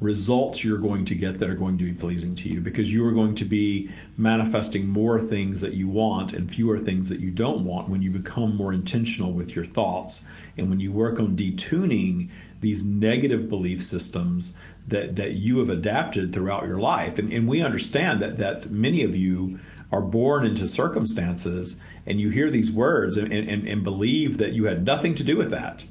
[0.00, 2.60] results you're going to get that are going to be pleasing to you.
[2.60, 7.08] Because you are going to be manifesting more things that you want and fewer things
[7.08, 10.24] that you don't want when you become more intentional with your thoughts.
[10.56, 14.56] And when you work on detuning these negative belief systems
[14.88, 17.18] that, that you have adapted throughout your life.
[17.18, 22.30] And, and we understand that, that many of you are born into circumstances and you
[22.30, 25.84] hear these words and, and, and believe that you had nothing to do with that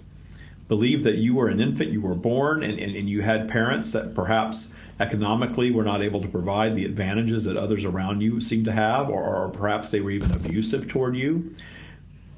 [0.67, 3.93] believe that you were an infant, you were born, and, and, and you had parents
[3.93, 8.65] that perhaps economically were not able to provide the advantages that others around you seem
[8.65, 11.53] to have, or, or perhaps they were even abusive toward you.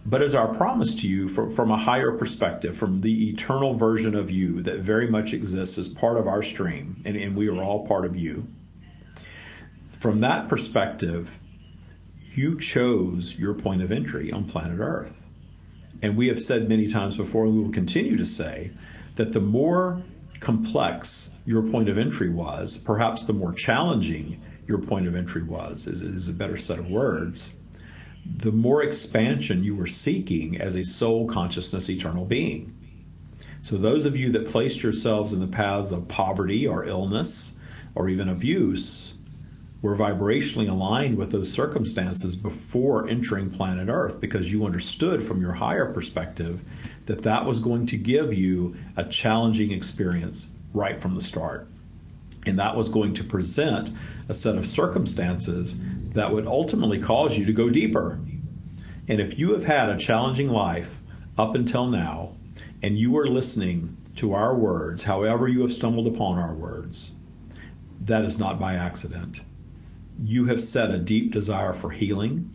[0.10, 4.16] But as our promise to you from, from a higher perspective, from the eternal version
[4.16, 7.62] of you that very much exists as part of our stream, and, and we are
[7.62, 8.48] all part of you,
[10.00, 11.38] from that perspective,
[12.34, 15.22] you chose your point of entry on planet Earth.
[16.02, 18.72] And we have said many times before, and we will continue to say,
[19.16, 20.02] that the more
[20.40, 25.86] complex your point of entry was, perhaps the more challenging your point of entry was,
[25.86, 27.54] is, is a better set of words,
[28.38, 32.76] the more expansion you were seeking as a soul consciousness eternal being.
[33.62, 37.58] So, those of you that placed yourselves in the paths of poverty or illness
[37.96, 39.14] or even abuse,
[39.82, 45.54] were vibrationally aligned with those circumstances before entering planet Earth because you understood from your
[45.54, 46.62] higher perspective
[47.06, 51.68] that that was going to give you a challenging experience right from the start.
[52.46, 53.92] And that was going to present
[54.28, 55.80] a set of circumstances
[56.14, 58.20] that would ultimately cause you to go deeper.
[59.08, 61.02] And if you have had a challenging life
[61.38, 62.36] up until now,
[62.82, 67.12] and you are listening to our words, however you have stumbled upon our words,
[68.02, 69.42] that is not by accident
[70.24, 72.50] you have set a deep desire for healing.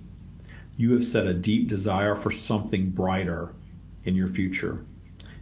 [0.77, 3.55] You have set a deep desire for something brighter
[4.05, 4.85] in your future.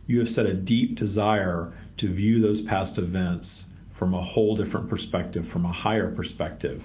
[0.06, 4.88] You have set a deep desire to view those past events from a whole different
[4.88, 6.82] perspective, from a higher perspective.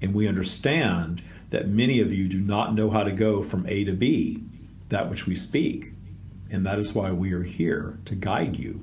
[0.00, 3.84] And we understand that many of you do not know how to go from A
[3.84, 4.42] to B,
[4.88, 5.92] that which we speak.
[6.50, 8.82] And that is why we are here to guide you.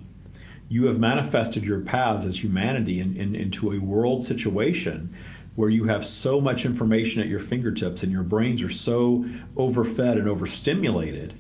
[0.67, 5.15] You have manifested your paths as humanity in, in, into a world situation
[5.55, 10.17] where you have so much information at your fingertips and your brains are so overfed
[10.17, 11.33] and overstimulated,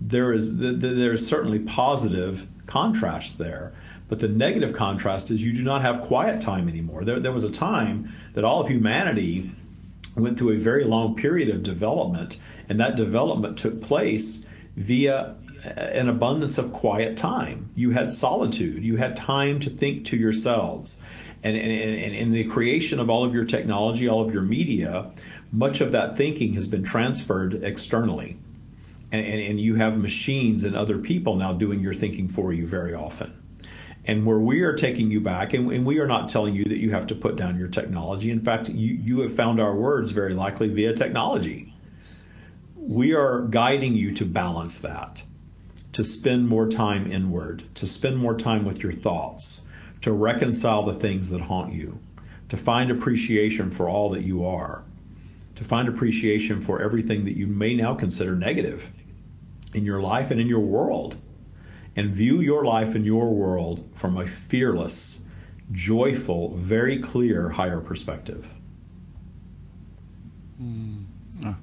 [0.00, 3.72] there is there is certainly positive contrast there.
[4.10, 7.04] But the negative contrast is you do not have quiet time anymore.
[7.04, 9.50] There, there was a time that all of humanity
[10.16, 12.36] went through a very long period of development,
[12.68, 14.44] and that development took place
[14.76, 17.70] via an abundance of quiet time.
[17.76, 18.82] You had solitude.
[18.82, 21.00] You had time to think to yourselves
[21.42, 25.10] and, and, in the creation of all of your technology, all of your media,
[25.52, 28.36] much of that thinking has been transferred externally.
[29.12, 32.94] And, and, you have machines and other people now doing your thinking for you very
[32.94, 33.39] often.
[34.06, 36.78] And where we are taking you back, and, and we are not telling you that
[36.78, 38.30] you have to put down your technology.
[38.30, 41.74] In fact, you, you have found our words very likely via technology.
[42.76, 45.22] We are guiding you to balance that,
[45.92, 49.66] to spend more time inward, to spend more time with your thoughts,
[50.00, 51.98] to reconcile the things that haunt you,
[52.48, 54.82] to find appreciation for all that you are,
[55.56, 58.90] to find appreciation for everything that you may now consider negative
[59.74, 61.16] in your life and in your world,
[61.96, 65.22] and view your life and your world from a fearless,
[65.72, 68.46] joyful, very clear higher perspective.
[70.62, 71.04] Mm.
[71.44, 71.56] Oh,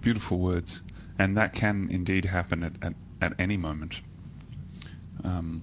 [0.00, 0.82] beautiful words.
[1.18, 4.00] And that can indeed happen at, at, at any moment.
[5.24, 5.62] Um,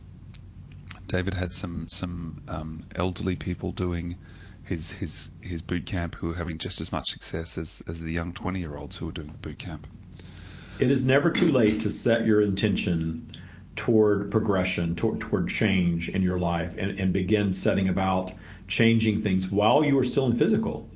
[1.07, 4.15] David has some some um, elderly people doing
[4.63, 8.11] his his his boot camp who are having just as much success as, as the
[8.11, 9.87] young 20 year olds who are doing boot camp.
[10.79, 13.31] It is never too late to set your intention
[13.75, 18.33] toward progression, toward, toward change in your life, and, and begin setting about
[18.67, 20.89] changing things while you are still in physical.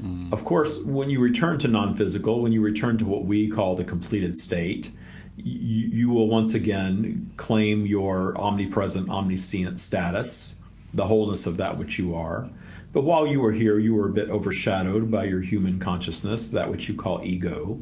[0.00, 0.32] Mm.
[0.32, 3.76] Of course, when you return to non physical, when you return to what we call
[3.76, 4.90] the completed state,
[5.36, 10.56] you, you will once again claim your omnipresent, omniscient status,
[10.94, 12.48] the wholeness of that which you are.
[12.92, 16.70] But while you were here, you were a bit overshadowed by your human consciousness, that
[16.70, 17.80] which you call ego.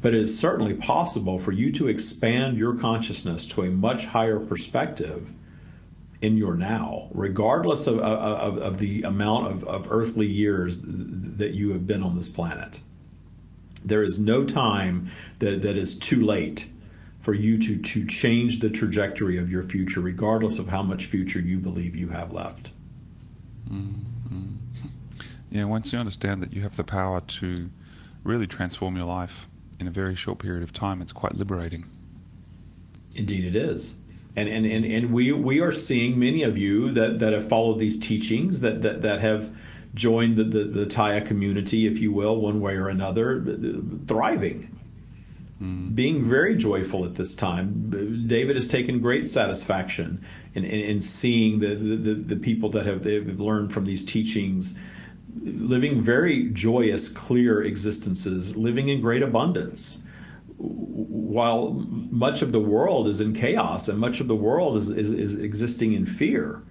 [0.00, 4.40] But it is certainly possible for you to expand your consciousness to a much higher
[4.40, 5.30] perspective
[6.22, 11.72] in your now, regardless of, of, of the amount of, of earthly years that you
[11.72, 12.80] have been on this planet.
[13.84, 16.68] There is no time that, that is too late
[17.20, 21.40] for you to, to change the trajectory of your future, regardless of how much future
[21.40, 22.70] you believe you have left.
[23.70, 23.96] Mm-hmm.
[25.52, 27.68] Yeah, once you understand that you have the power to
[28.22, 29.48] really transform your life
[29.80, 31.86] in a very short period of time, it's quite liberating.
[33.14, 33.96] Indeed, it is.
[34.36, 37.78] And, and, and, and we, we are seeing many of you that, that have followed
[37.78, 39.50] these teachings, that, that, that have
[39.94, 43.42] joined the, the, the Taya community, if you will, one way or another,
[44.06, 44.78] thriving,
[45.60, 45.94] mm.
[45.94, 48.26] being very joyful at this time.
[48.28, 53.04] David has taken great satisfaction in, in, in seeing the, the, the people that have,
[53.04, 54.78] have learned from these teachings
[55.42, 60.00] living very joyous, clear existences, living in great abundance.
[60.56, 65.12] While much of the world is in chaos and much of the world is, is,
[65.12, 66.62] is existing in fear,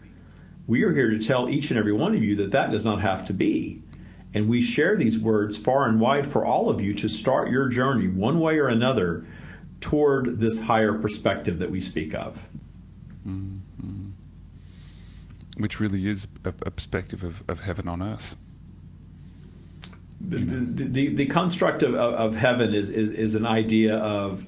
[0.68, 3.02] we are here to tell each and every one of you that that does not
[3.02, 3.82] have to be.
[4.34, 7.70] And we share these words far and wide for all of you to start your
[7.70, 9.26] journey one way or another
[9.82, 12.38] toward this higher perspective that we speak of.
[13.28, 14.10] Mm-hmm.
[15.58, 18.36] Which really is a, a perspective of, of heaven on earth.
[20.22, 24.46] The, the, construct of, of heaven is, is, is an idea of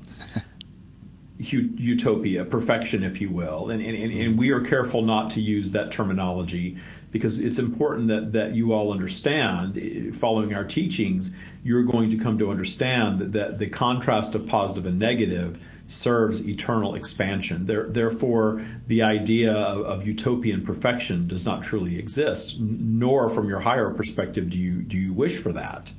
[1.37, 3.69] utopia, perfection, if you will.
[3.69, 6.77] And, and, and we are careful not to use that terminology
[7.11, 11.31] because it's important that, that you all understand, eh, following our teachings,
[11.63, 15.59] you're going to come to understand that, that the contrast of positive and negative
[15.91, 17.65] serves eternal expansion.
[17.65, 23.59] There, therefore, the idea of, of, utopian perfection does not truly exist, nor from your
[23.59, 25.91] higher perspective do you, do you wish for that.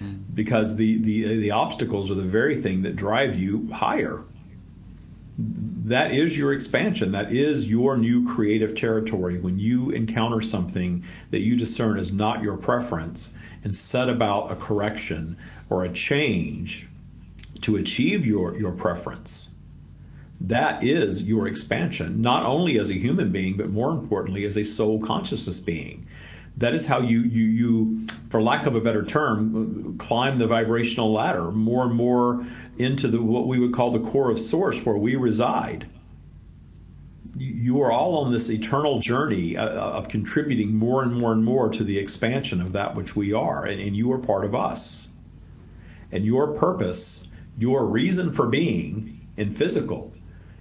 [0.00, 0.22] Mm.
[0.34, 4.24] Because the, the, the obstacles are the very thing that drive you higher
[5.38, 7.12] that is your expansion.
[7.12, 9.38] That is your new creative territory.
[9.38, 14.56] When you encounter something that you discern as not your preference and set about a
[14.56, 15.36] correction
[15.70, 16.88] or a change
[17.62, 19.50] to achieve your, your preference,
[20.42, 24.64] that is your expansion, not only as a human being, but more importantly, as a
[24.64, 26.06] soul consciousness being.
[26.58, 31.12] That is how you, you, you, for lack of a better term, climb the vibrational
[31.12, 32.46] ladder more and more
[32.78, 35.86] into the, what we would call the core of source where we reside.
[37.36, 41.68] You are all on this eternal journey uh, of contributing more and more and more
[41.68, 45.08] to the expansion of that which we are, and, and you are part of us.
[46.10, 47.27] And your purpose,
[47.58, 50.12] your reason for being in physical,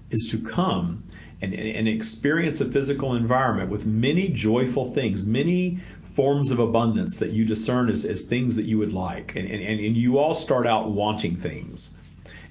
[0.10, 1.04] is to come
[1.42, 5.80] and, and, experience a physical environment with many joyful things, many
[6.16, 9.36] forms of abundance that you discern as, as things that you would like.
[9.36, 11.96] And, and, and you all start out wanting things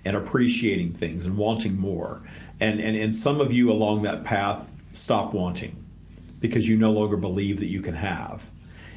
[0.04, 2.22] and appreciating things and wanting more.
[2.60, 5.84] And, and, and some of you along that path stop wanting
[6.40, 8.44] because you no longer believe that you can have.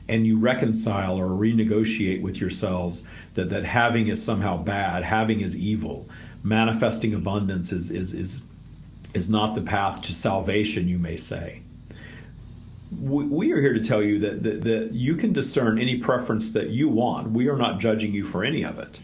[0.09, 5.55] And you reconcile or renegotiate with yourselves that, that having is somehow bad, having is
[5.55, 6.09] evil,
[6.43, 8.43] manifesting abundance is, is, is,
[9.13, 11.61] is not the path to salvation, you may say.
[12.99, 16.69] We, are here to tell you that, that, that you can discern any preference that
[16.69, 17.29] you want.
[17.29, 18.99] We are not judging you for any of it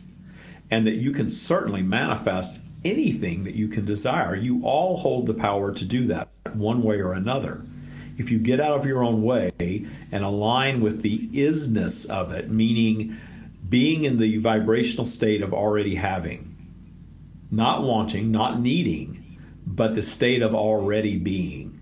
[0.72, 4.36] and that you can certainly manifest anything that you can desire.
[4.36, 7.62] You all hold the power to do that one way or another.
[8.18, 12.50] If you get out of your own way and align with the isness of it,
[12.50, 13.18] meaning
[13.68, 16.56] being in the vibrational state of already having,
[17.52, 21.82] not wanting, not needing, but the state of already being,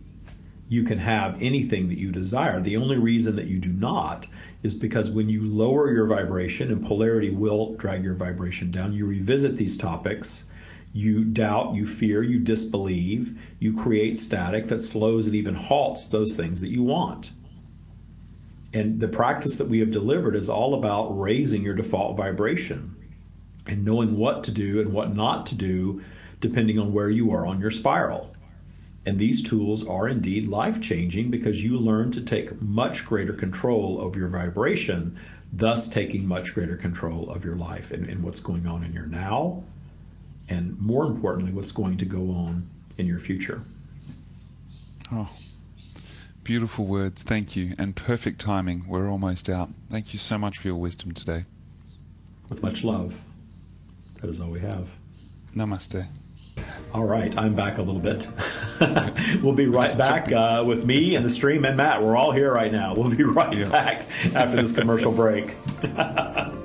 [0.70, 2.60] you can have anything that you desire.
[2.60, 4.26] The only reason that you do not
[4.64, 9.06] is because when you lower your vibration, and polarity will drag your vibration down, you
[9.06, 10.46] revisit these topics,
[10.94, 16.38] you doubt, you fear, you disbelieve, you create static that slows and even halts those
[16.38, 17.32] things that you want.
[18.74, 22.96] And the practice that we have delivered is all about raising your default vibration
[23.66, 26.04] and knowing what to do and what not to do
[26.40, 28.32] depending on where you are on your spiral.
[29.06, 34.00] And these tools are indeed life changing because you learn to take much greater control
[34.00, 35.18] of your vibration,
[35.52, 39.06] thus taking much greater control of your life and, and what's going on in your
[39.06, 39.64] now,
[40.54, 43.62] and more importantly, what's going to go on in your future.
[45.12, 45.30] Oh,
[46.44, 47.24] beautiful words.
[47.24, 47.74] Thank you.
[47.80, 48.86] And perfect timing.
[48.88, 49.70] We're almost out.
[49.90, 51.46] Thank you so much for your wisdom today.
[52.50, 53.16] With much love.
[54.22, 54.88] That is all we have.
[55.56, 56.08] Namaste.
[56.94, 58.28] All right, I'm back a little bit.
[59.42, 62.04] we'll be right back uh, with me and the stream and Matt.
[62.04, 62.94] We're all here right now.
[62.94, 63.70] We'll be right yeah.
[63.70, 65.56] back after this commercial break.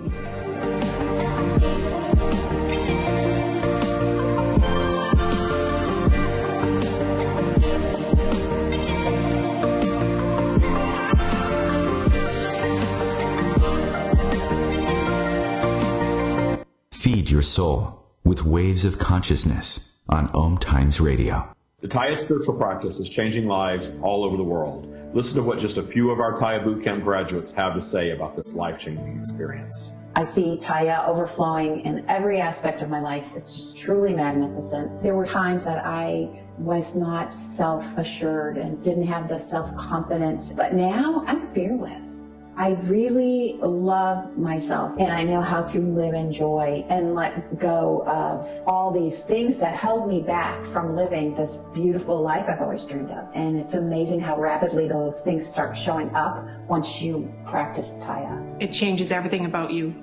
[17.28, 21.54] feed your soul with waves of consciousness on Om Times Radio.
[21.80, 24.86] The Taya spiritual practice is changing lives all over the world.
[25.14, 28.34] Listen to what just a few of our Taya Bootcamp graduates have to say about
[28.34, 29.92] this life-changing experience.
[30.16, 33.26] I see Taya overflowing in every aspect of my life.
[33.36, 35.02] It's just truly magnificent.
[35.02, 41.24] There were times that I was not self-assured and didn't have the self-confidence, but now
[41.26, 42.24] I'm fearless.
[42.58, 48.02] I really love myself and I know how to live in joy and let go
[48.04, 52.84] of all these things that held me back from living this beautiful life I've always
[52.84, 53.28] dreamed of.
[53.32, 58.60] And it's amazing how rapidly those things start showing up once you practice Taya.
[58.60, 59.94] It changes everything about you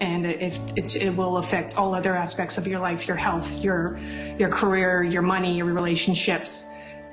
[0.00, 3.98] and it, it, it, will affect all other aspects of your life, your health, your,
[4.38, 6.64] your career, your money, your relationships.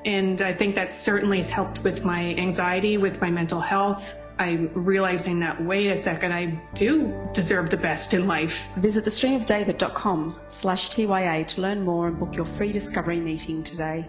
[0.05, 4.15] And I think that certainly has helped with my anxiety, with my mental health.
[4.41, 8.63] I'm realizing that, wait a second, I do deserve the best in life.
[8.75, 14.07] Visit thestreamofdavid.com slash TYA to learn more and book your free discovery meeting today.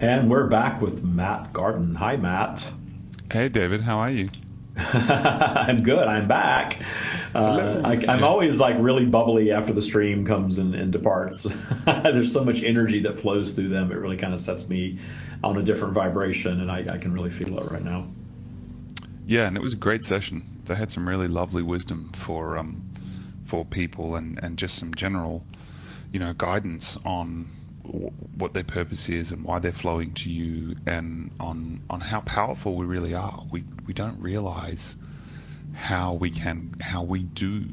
[0.00, 1.94] And we're back with Matt Gardan.
[1.94, 2.72] Hi, Matt.
[3.30, 3.82] Hey, David.
[3.82, 4.28] How are you?
[4.92, 6.06] I'm good.
[6.06, 6.78] I'm back.
[7.34, 11.44] Uh, I, am always like really bubbly after the stream comes and, and departs.
[11.86, 13.90] There's so much energy that flows through them.
[13.90, 14.98] It really kind of sets me
[15.42, 18.06] on a different vibration, and I, I can really feel it right now.
[19.26, 20.60] Yeah, and it was a great session.
[20.66, 22.82] They had some really lovely wisdom for um,
[23.46, 25.44] for people, and, and just some general,
[26.12, 27.48] you know, guidance on
[28.36, 32.74] what their purpose is and why they're flowing to you and on on how powerful
[32.74, 33.44] we really are.
[33.50, 34.96] We we don't realize
[35.72, 37.64] how we can how we do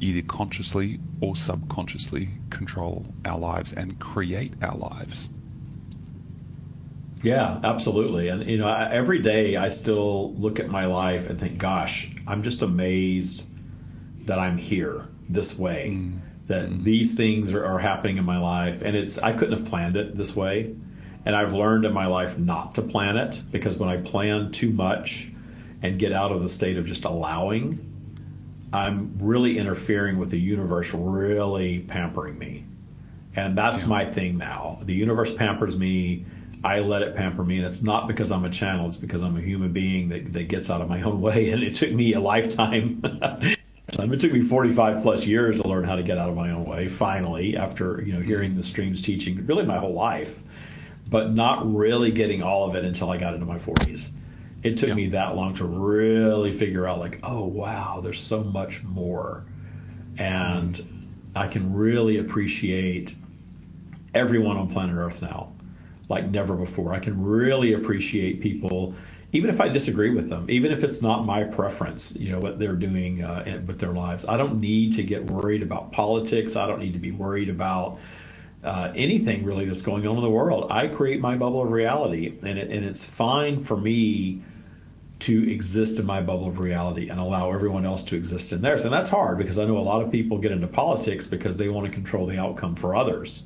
[0.00, 5.28] either consciously or subconsciously control our lives and create our lives.
[7.22, 8.28] Yeah, absolutely.
[8.28, 12.42] And you know, every day I still look at my life and think, gosh, I'm
[12.42, 13.44] just amazed
[14.24, 15.90] that I'm here this way.
[15.92, 16.82] Mm that mm-hmm.
[16.82, 20.14] these things are, are happening in my life, and it's I couldn't have planned it
[20.14, 20.74] this way,
[21.24, 24.70] and I've learned in my life not to plan it because when I plan too
[24.70, 25.30] much
[25.80, 27.86] and get out of the state of just allowing,
[28.72, 32.64] I'm really interfering with the universe, really pampering me,
[33.36, 33.88] and that's yeah.
[33.88, 34.80] my thing now.
[34.82, 36.26] The universe pampers me.
[36.62, 38.86] I let it pamper me, and it's not because I'm a channel.
[38.86, 41.62] It's because I'm a human being that, that gets out of my own way, and
[41.62, 43.02] it took me a lifetime
[43.98, 46.50] Um, it took me 45 plus years to learn how to get out of my
[46.50, 46.88] own way.
[46.88, 50.38] Finally, after you know hearing the streams teaching, really my whole life,
[51.08, 54.08] but not really getting all of it until I got into my 40s.
[54.62, 54.94] It took yeah.
[54.94, 59.44] me that long to really figure out, like, oh wow, there's so much more,
[60.18, 60.80] and
[61.34, 63.14] I can really appreciate
[64.14, 65.52] everyone on planet Earth now,
[66.08, 66.92] like never before.
[66.92, 68.94] I can really appreciate people
[69.32, 72.58] even if I disagree with them, even if it's not my preference, you know, what
[72.58, 76.56] they're doing uh, with their lives, I don't need to get worried about politics.
[76.56, 77.98] I don't need to be worried about
[78.64, 80.70] uh, anything really that's going on in the world.
[80.70, 84.42] I create my bubble of reality, and it, and it's fine for me
[85.20, 88.84] to exist in my bubble of reality and allow everyone else to exist in theirs.
[88.84, 91.68] And that's hard because I know a lot of people get into politics because they
[91.68, 93.42] want to control the outcome for others.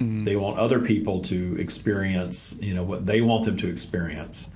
[0.00, 0.24] Mm-hmm.
[0.24, 4.48] They want other people to experience, you know, what they want them to experience.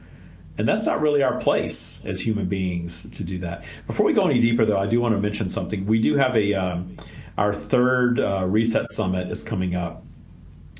[0.59, 3.65] And that's not really our place as human beings to do that.
[3.87, 5.87] Before we go any deeper, though, I do want to mention something.
[5.87, 6.97] We do have a um,
[7.37, 10.03] our third uh, reset summit is coming up,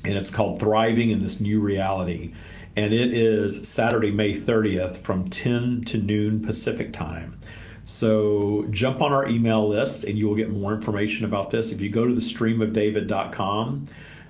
[0.03, 2.33] and it's called Thriving in This New Reality,
[2.75, 7.39] and it is Saturday, May 30th, from 10 to noon Pacific time.
[7.83, 11.71] So jump on our email list, and you will get more information about this.
[11.71, 13.85] If you go to the streamofdavid.com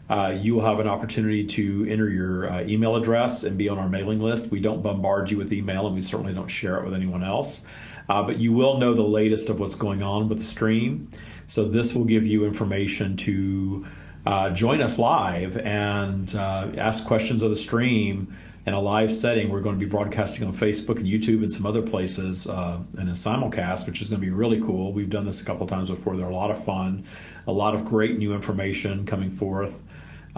[0.09, 3.77] uh, you will have an opportunity to enter your uh, email address and be on
[3.77, 4.49] our mailing list.
[4.49, 7.63] We don't bombard you with email, and we certainly don't share it with anyone else.
[8.09, 11.09] Uh, but you will know the latest of what's going on with the stream.
[11.47, 13.85] So this will give you information to
[14.25, 18.35] uh, join us live and uh, ask questions of the stream
[18.65, 19.49] in a live setting.
[19.49, 23.07] We're going to be broadcasting on Facebook and YouTube and some other places uh, in
[23.07, 24.91] a simulcast, which is going to be really cool.
[24.91, 26.17] We've done this a couple times before.
[26.17, 27.05] They're a lot of fun,
[27.45, 29.73] a lot of great new information coming forth.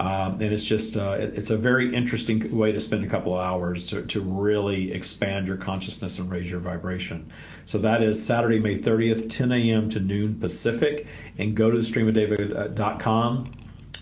[0.00, 3.34] Um, and it's just uh, it, it's a very interesting way to spend a couple
[3.34, 7.30] of hours to, to really expand your consciousness and raise your vibration.
[7.66, 9.90] So that is Saturday, May 30th, 10 a.m.
[9.90, 13.50] to noon Pacific, and go to thestreamofdavid.com.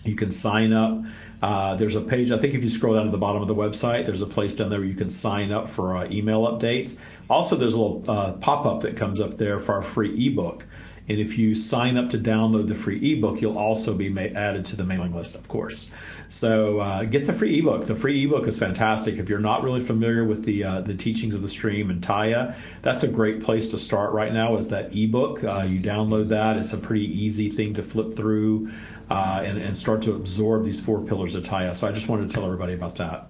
[0.05, 1.03] You can sign up.
[1.41, 3.55] Uh, there's a page, I think if you scroll down to the bottom of the
[3.55, 6.97] website, there's a place down there where you can sign up for uh, email updates.
[7.29, 10.65] Also, there's a little uh, pop up that comes up there for our free ebook
[11.09, 14.65] And if you sign up to download the free ebook, you'll also be ma- added
[14.65, 15.89] to the mailing list, of course.
[16.29, 17.87] So uh, get the free ebook.
[17.87, 19.17] The free ebook is fantastic.
[19.17, 22.55] If you're not really familiar with the uh, the teachings of the stream and Taya,
[22.83, 24.57] that's a great place to start right now.
[24.57, 25.43] Is that ebook?
[25.43, 26.57] Uh, you download that.
[26.57, 28.71] It's a pretty easy thing to flip through
[29.09, 31.75] uh, and, and start to absorb these four pillars of Taya.
[31.75, 33.29] So I just wanted to tell everybody about that.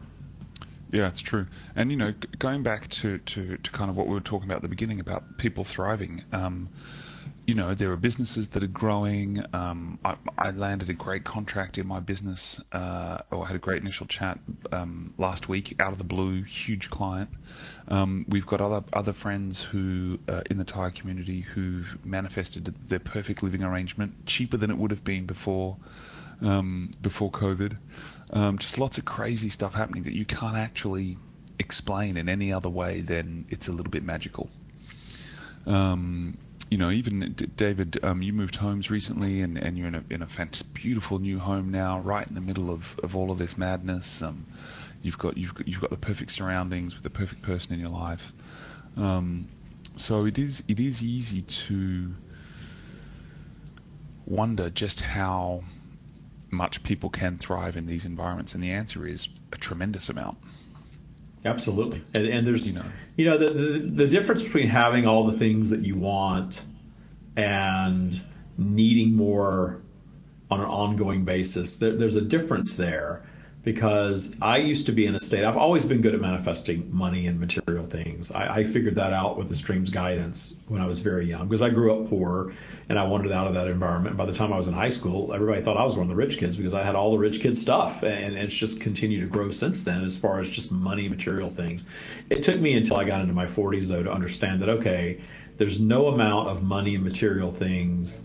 [0.91, 1.47] Yeah, it's true.
[1.75, 4.57] And you know, going back to, to, to kind of what we were talking about
[4.57, 6.23] at the beginning about people thriving.
[6.33, 6.69] Um,
[7.49, 9.43] you know, there are businesses that are growing.
[9.53, 13.81] Um, I, I, landed a great contract in my business, uh, or had a great
[13.81, 14.37] initial chat
[14.71, 17.31] um, last week out of the blue, huge client.
[17.87, 22.99] Um, we've got other other friends who uh, in the Taya community who've manifested their
[22.99, 25.75] perfect living arrangement, cheaper than it would have been before
[26.43, 27.75] um, before COVID.
[28.29, 31.17] Um, just lots of crazy stuff happening that you can't actually
[31.57, 34.51] explain in any other way than it's a little bit magical.
[35.65, 36.37] Um,
[36.69, 40.21] you know, even David, um, you moved homes recently, and, and you're in a in
[40.21, 43.57] a fantastic, beautiful new home now, right in the middle of, of all of this
[43.57, 44.21] madness.
[44.21, 44.45] Um,
[45.01, 47.89] you've got you've got you've got the perfect surroundings with the perfect person in your
[47.89, 48.31] life.
[48.97, 49.47] Um,
[49.95, 52.13] so it is it is easy to
[54.27, 55.63] wonder just how
[56.51, 60.37] much people can thrive in these environments, and the answer is a tremendous amount.
[61.45, 62.85] Absolutely, and, and there's you know
[63.15, 66.61] you know the, the the difference between having all the things that you want
[67.37, 68.21] and
[68.57, 69.81] needing more
[70.51, 71.77] on an ongoing basis.
[71.77, 73.23] There, there's a difference there
[73.63, 75.43] because I used to be in a state.
[75.43, 78.31] I've always been good at manifesting money and material things.
[78.31, 81.61] I, I figured that out with the stream's guidance when I was very young because
[81.61, 82.53] I grew up poor
[82.87, 84.15] and I wanted out of that environment.
[84.15, 86.15] By the time I was in high school, everybody thought I was one of the
[86.15, 89.27] rich kids because I had all the rich kid stuff, and it's just continued to
[89.27, 91.85] grow since then as far as just money, material things.
[92.29, 95.19] It took me until I got into my 40s though to understand that okay,
[95.57, 98.21] there's no amount of money and material things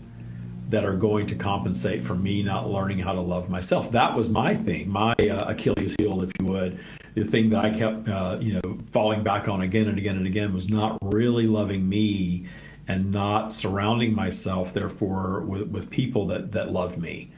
[0.69, 3.91] that are going to compensate for me not learning how to love myself.
[3.91, 6.79] That was my thing, my uh, Achilles heel, if you would.
[7.13, 10.27] The thing that I kept, uh, you know, falling back on again and again and
[10.27, 12.47] again was not really loving me
[12.87, 17.31] and not surrounding myself, therefore, with, with people that, that loved me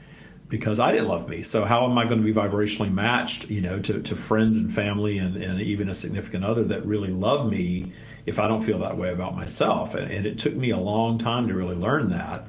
[0.48, 1.42] because I didn't love me.
[1.42, 4.72] So how am I going to be vibrationally matched, you know, to, to friends and
[4.72, 7.92] family and, and even a significant other that really love me
[8.24, 9.94] if I don't feel that way about myself?
[9.94, 12.46] And, and it took me a long time to really learn that.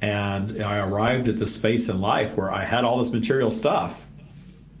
[0.00, 4.00] And I arrived at this space in life where I had all this material stuff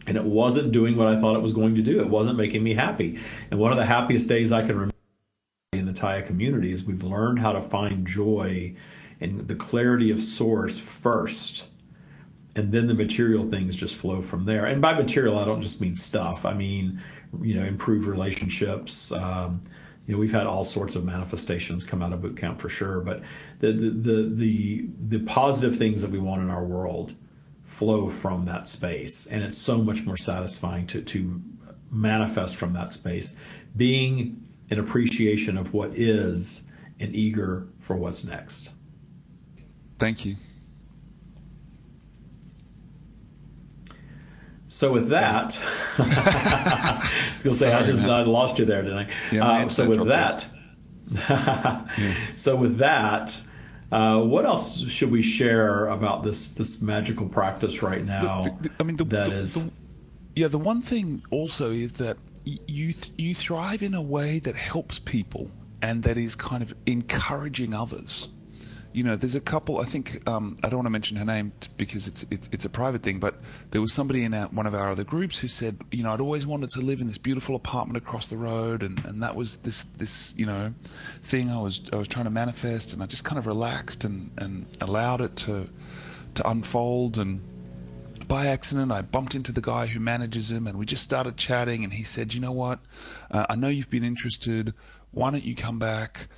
[0.08, 2.00] and it wasn't doing what I thought it was going to do.
[2.00, 3.20] It wasn't making me happy.
[3.50, 4.94] And one of the happiest days I can remember
[5.74, 8.74] in the Taya community is we've learned how to find joy
[9.20, 11.64] in the clarity of source first.
[12.56, 14.64] And then the material things just flow from there.
[14.64, 16.46] And by material, I don't just mean stuff.
[16.46, 17.02] I mean,
[17.42, 19.60] you know, improve relationships, um,
[20.08, 23.00] you know, we've had all sorts of manifestations come out of boot camp for sure,
[23.00, 23.20] but
[23.58, 27.14] the, the, the, the, the positive things that we want in our world
[27.66, 29.26] flow from that space.
[29.26, 31.42] And it's so much more satisfying to, to
[31.90, 33.36] manifest from that space,
[33.76, 36.64] being an appreciation of what is
[36.98, 38.72] and eager for what's next.
[39.98, 40.36] Thank you.
[44.68, 45.58] So with that,
[45.98, 49.08] I was going to say I just I lost you there, didn't I?
[49.32, 50.46] Yeah, uh, so with that,
[51.10, 51.86] yeah.
[52.34, 53.40] so with that,
[53.90, 58.42] uh, what else should we share about this this magical practice right now?
[58.42, 59.70] The, the, I mean, the, that is,
[60.36, 60.48] yeah.
[60.48, 65.50] The one thing also is that you you thrive in a way that helps people
[65.80, 68.28] and that is kind of encouraging others
[68.92, 69.78] you know, there's a couple.
[69.78, 72.70] I think um, I don't want to mention her name because it's, it's it's a
[72.70, 73.36] private thing, but
[73.70, 76.20] there was somebody in our, one of our other groups who said, you know, I'd
[76.20, 79.58] always wanted to live in this beautiful apartment across the road, and, and that was
[79.58, 80.72] this this you know
[81.24, 84.30] thing I was I was trying to manifest, and I just kind of relaxed and,
[84.38, 85.68] and allowed it to
[86.36, 87.40] to unfold and
[88.26, 91.84] by accident, I bumped into the guy who manages him, and we just started chatting.
[91.84, 92.78] And he said, "You know what?
[93.30, 94.74] Uh, I know you've been interested.
[95.12, 96.28] Why don't you come back?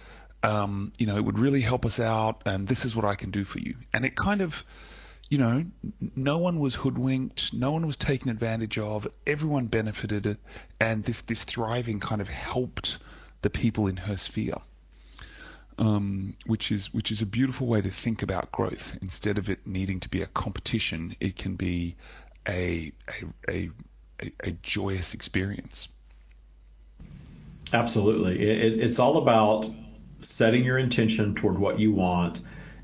[0.43, 3.31] Um, you know, it would really help us out, and this is what I can
[3.31, 3.77] do for you.
[3.93, 4.65] And it kind of,
[5.29, 5.65] you know,
[6.17, 10.39] no one was hoodwinked, no one was taken advantage of, everyone benefited,
[10.81, 12.99] and this this thriving kind of helped
[13.43, 14.57] the people in her sphere.
[15.79, 18.99] Um, which is which is a beautiful way to think about growth.
[19.01, 21.97] Instead of it needing to be a competition, it can be
[22.47, 22.93] a
[23.49, 23.71] a,
[24.21, 25.89] a, a, joyous experience.
[27.73, 29.71] Absolutely, it, it's all about
[30.23, 32.41] setting your intention toward what you want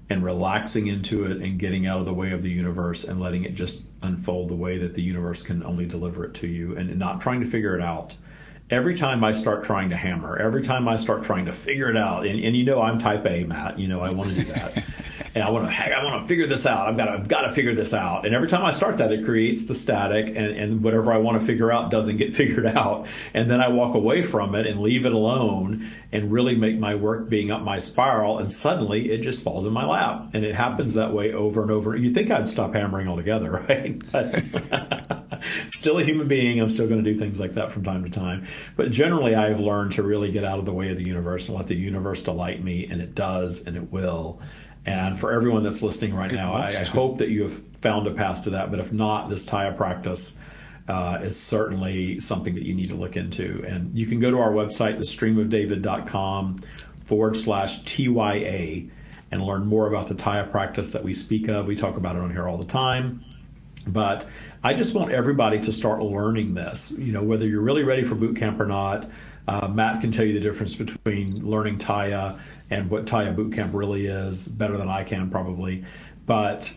[0.08, 3.44] and relaxing into it and getting out of the way of the universe and letting
[3.44, 6.96] it just unfold the way that the universe can only deliver it to you and
[6.98, 8.14] not trying to figure it out
[8.70, 11.96] every time I start trying to hammer, every time I start trying to figure it
[11.96, 14.44] out, and, and you know I'm type A, Matt, you know I want to do
[14.52, 14.84] that.
[15.34, 16.88] and I want to I want to figure this out.
[16.88, 18.26] I've got to, I've got to figure this out.
[18.26, 21.38] And every time I start that, it creates the static, and, and whatever I want
[21.40, 23.06] to figure out doesn't get figured out.
[23.34, 26.96] And then I walk away from it and leave it alone, and really make my
[26.96, 28.38] work being up my spiral.
[28.38, 31.70] And suddenly it just falls in my lap, and it happens that way over and
[31.70, 31.94] over.
[31.94, 35.22] You think I'd stop hammering altogether, right?
[35.72, 36.60] Still a human being.
[36.60, 38.46] I'm still going to do things like that from time to time.
[38.76, 41.56] But generally, I've learned to really get out of the way of the universe and
[41.56, 44.40] let the universe delight me, and it does, and it will.
[44.86, 48.12] And for everyone that's listening right now, I, I, hope that you have found a
[48.12, 48.70] path to that.
[48.70, 50.38] But if not, this Taya practice
[50.88, 53.64] uh, is certainly something that you need to look into.
[53.66, 56.58] And you can go to our website, thestreamofdavid.com
[57.04, 58.90] forward slash TYA,
[59.32, 61.66] and learn more about the Taya practice that we speak of.
[61.66, 63.24] We talk about it on here all the time.
[63.88, 64.24] But
[64.66, 66.90] I just want everybody to start learning this.
[66.90, 69.08] You know, whether you're really ready for boot camp or not,
[69.46, 73.74] uh, Matt can tell you the difference between learning Taya and what Taya Boot Camp
[73.74, 75.84] really is better than I can probably.
[76.26, 76.74] But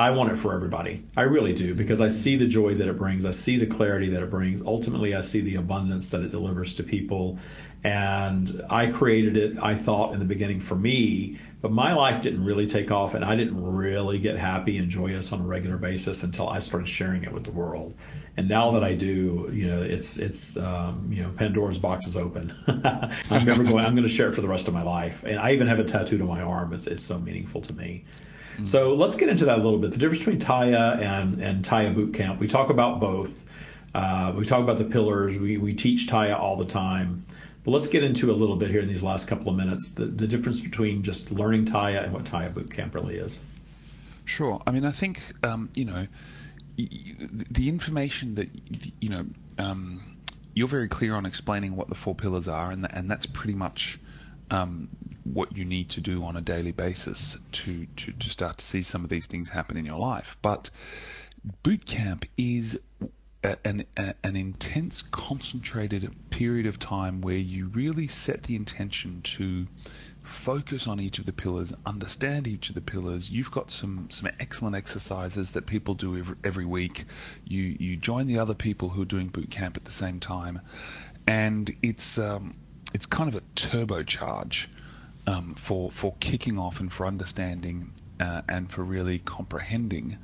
[0.00, 1.04] I want it for everybody.
[1.14, 3.26] I really do because I see the joy that it brings.
[3.26, 4.62] I see the clarity that it brings.
[4.62, 7.38] Ultimately, I see the abundance that it delivers to people.
[7.84, 12.42] And I created it, I thought, in the beginning for me, but my life didn't
[12.42, 16.22] really take off and I didn't really get happy and joyous on a regular basis
[16.22, 17.92] until I started sharing it with the world.
[18.38, 22.16] And now that I do, you know, it's, it's, um, you know, Pandora's box is
[22.16, 22.54] open.
[23.30, 25.24] I'm never going, I'm going to share it for the rest of my life.
[25.24, 26.72] And I even have it tattooed on my arm.
[26.72, 28.04] It's, it's so meaningful to me.
[28.66, 29.92] So let's get into that a little bit.
[29.92, 32.40] The difference between Taya and, and Taya Boot Camp.
[32.40, 33.32] We talk about both.
[33.94, 35.36] Uh, we talk about the pillars.
[35.36, 37.24] We, we teach Taya all the time.
[37.64, 40.06] But let's get into a little bit here in these last couple of minutes the,
[40.06, 43.42] the difference between just learning Taya and what Taya Boot Camp really is.
[44.24, 44.62] Sure.
[44.66, 46.06] I mean, I think, um, you know,
[46.76, 48.48] the information that,
[49.00, 49.26] you know,
[49.58, 50.16] um,
[50.54, 53.98] you're very clear on explaining what the four pillars are, and, and that's pretty much
[54.50, 54.88] um,
[55.32, 58.82] what you need to do on a daily basis to, to, to start to see
[58.82, 60.36] some of these things happen in your life.
[60.42, 60.70] But
[61.62, 62.78] boot camp is
[63.42, 69.66] an, an intense, concentrated period of time where you really set the intention to
[70.22, 73.30] focus on each of the pillars, understand each of the pillars.
[73.30, 77.06] You've got some some excellent exercises that people do every, every week.
[77.44, 80.60] You you join the other people who are doing boot camp at the same time,
[81.26, 82.54] and it's um,
[82.92, 84.66] it's kind of a turbocharge
[85.26, 90.18] um, for for kicking off and for understanding uh, and for really comprehending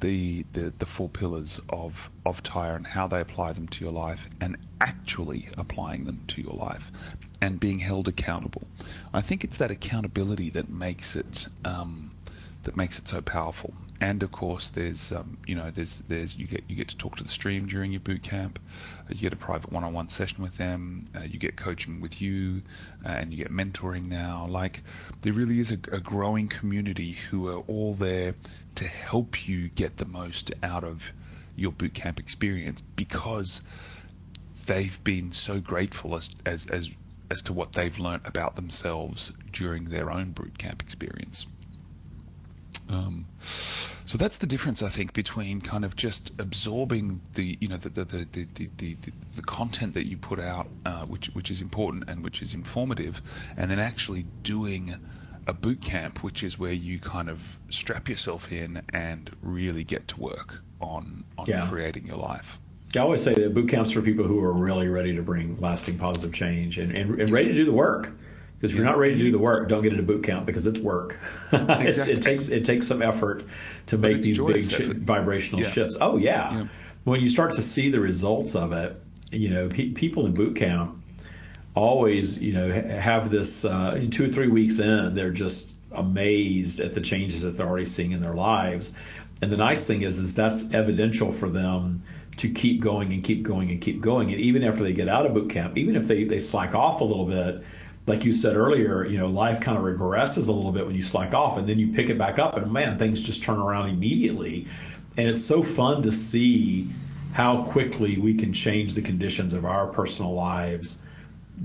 [0.00, 3.92] the, the, the four pillars of, of Taya and how they apply them to your
[3.92, 6.92] life and actually applying them to your life
[7.40, 8.62] and being held accountable.
[9.12, 12.10] I think it's that accountability that makes it um,
[12.64, 13.72] that makes it so powerful.
[14.00, 17.16] And of course, there's um, you know there's there's you get you get to talk
[17.16, 18.58] to the stream during your boot camp.
[19.00, 21.06] Uh, you get a private one-on-one session with them.
[21.16, 22.62] Uh, you get coaching with you,
[23.04, 24.46] uh, and you get mentoring now.
[24.46, 24.82] Like
[25.22, 28.34] there really is a, a growing community who are all there
[28.76, 31.02] to help you get the most out of
[31.56, 33.62] your boot camp experience because
[34.66, 36.90] they've been so grateful as as as
[37.30, 41.46] as to what they've learned about themselves during their own boot camp experience.
[42.88, 43.26] Um,
[44.04, 47.90] so that's the difference, I think, between kind of just absorbing the, you know, the
[47.90, 48.96] the the the, the,
[49.36, 53.20] the content that you put out, uh, which which is important and which is informative,
[53.56, 54.94] and then actually doing
[55.46, 60.08] a boot camp, which is where you kind of strap yourself in and really get
[60.08, 61.68] to work on on yeah.
[61.68, 62.58] creating your life.
[62.96, 65.98] I always say that boot camps for people who are really ready to bring lasting
[65.98, 68.12] positive change and, and, and ready to do the work.
[68.58, 70.66] Because if you're not ready to do the work, don't get into boot camp because
[70.66, 71.16] it's work.
[71.52, 72.14] exactly.
[72.14, 73.44] it takes it takes some effort
[73.86, 75.70] to make these big sh- vibrational yeah.
[75.70, 75.96] shifts.
[76.00, 76.52] Oh yeah.
[76.52, 76.68] yeah.
[77.04, 79.00] when you start to see the results of it,
[79.30, 81.00] you know, pe- people in boot camp
[81.74, 86.94] always, you know, have this uh, two or three weeks in, they're just amazed at
[86.94, 88.92] the changes that they're already seeing in their lives.
[89.40, 92.02] And the nice thing is, is that's evidential for them
[92.38, 94.32] to keep going and keep going and keep going.
[94.32, 97.00] And even after they get out of boot camp, even if they, they slack off
[97.00, 97.64] a little bit,
[98.08, 101.02] like you said earlier, you know, life kind of regresses a little bit when you
[101.02, 103.90] slack off and then you pick it back up and man, things just turn around
[103.90, 104.66] immediately.
[105.16, 106.88] And it's so fun to see
[107.32, 111.00] how quickly we can change the conditions of our personal lives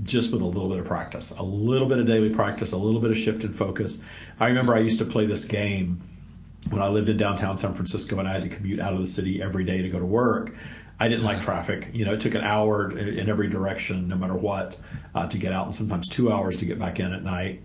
[0.02, 3.00] just with a little bit of practice, a little bit of daily practice, a little
[3.00, 4.02] bit of shift in focus.
[4.38, 6.02] I remember I used to play this game
[6.70, 9.06] when I lived in downtown San Francisco and I had to commute out of the
[9.06, 10.54] city every day to go to work.
[10.98, 11.88] I didn't like traffic.
[11.92, 14.78] You know, it took an hour in every direction, no matter what,
[15.14, 17.62] uh, to get out, and sometimes two hours to get back in at night.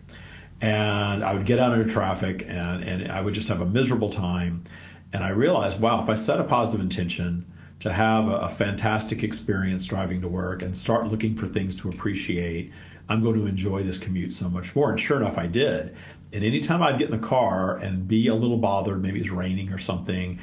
[0.61, 4.09] And I would get out into traffic, and and I would just have a miserable
[4.09, 4.63] time.
[5.13, 7.45] And I realized, wow, if I set a positive intention
[7.79, 11.89] to have a, a fantastic experience driving to work and start looking for things to
[11.89, 12.71] appreciate,
[13.07, 14.91] I'm going to enjoy this commute so much more.
[14.91, 15.95] And sure enough, I did.
[16.31, 19.73] And anytime I'd get in the car and be a little bothered, maybe it's raining
[19.73, 20.39] or something,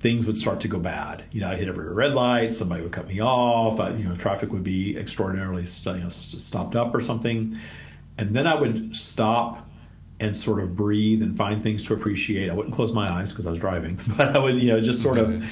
[0.00, 1.24] things would start to go bad.
[1.32, 4.16] You know, I hit every red light, somebody would cut me off, I, you know,
[4.16, 7.58] traffic would be extraordinarily you know, stopped up or something.
[8.16, 9.68] And then I would stop
[10.20, 12.50] and sort of breathe and find things to appreciate.
[12.50, 15.02] I wouldn't close my eyes because I was driving, but I would, you know, just
[15.02, 15.44] sort of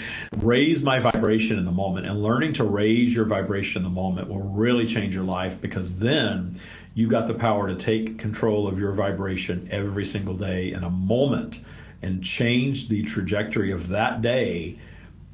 [0.43, 2.07] raise my vibration in the moment.
[2.07, 5.99] And learning to raise your vibration in the moment will really change your life because
[5.99, 6.61] then
[6.95, 10.91] you got the power to take control of your vibration every single day in a
[10.91, 11.61] moment
[12.03, 14.79] and change the trajectory of that day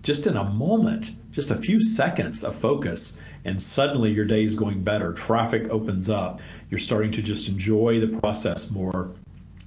[0.02, 3.18] just in a moment, just a few seconds of focus.
[3.44, 5.12] And suddenly your day is going better.
[5.12, 6.40] Traffic opens up.
[6.70, 9.12] You're starting to just enjoy the process more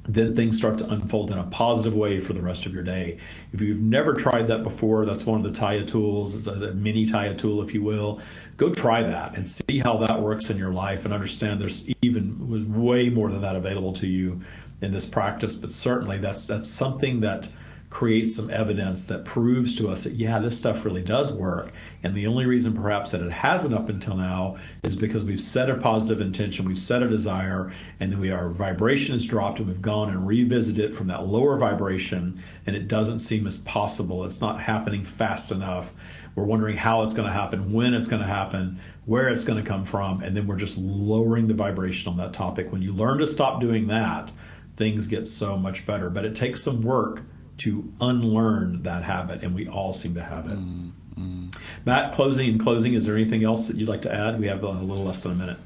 [0.07, 3.17] then things start to unfold in a positive way for the rest of your day.
[3.53, 6.35] If you've never tried that before, that's one of the Taya tools.
[6.35, 8.21] It's a, mini Taya tool, if you will.
[8.57, 12.83] Go try that and see how that works in your life and understand there's even
[12.83, 14.41] way more than that available to you
[14.82, 15.55] in this practice.
[15.55, 17.47] But certainly that's that's something that
[17.95, 21.71] creates some evidence that proves to us that yeah, this stuff really does work.
[22.03, 25.69] And the only reason perhaps that it hasn't up until now is because we've set
[25.69, 27.71] a positive intention, we've set a desire,
[28.01, 31.26] and then we our vibration has dropped and we've gone and revisited it from that
[31.26, 34.26] lower vibration and it doesn't seem as possible.
[34.26, 35.89] It's not happening fast enough.
[36.36, 39.63] We're wondering how it's going to happen, when it's going to happen, where it's going
[39.63, 42.73] to come from, and then we're just lowering the vibration on that topic.
[42.73, 44.34] When you learn to stop doing that,
[44.78, 46.09] things get so much better.
[46.09, 47.21] But it takes some work
[47.57, 50.57] to unlearn that habit, and we all seem to have it.
[50.57, 51.57] Mm, mm.
[51.86, 54.39] Matt, closing and closing, is there anything else that you'd like to add?
[54.39, 55.57] We have a little less than a minute.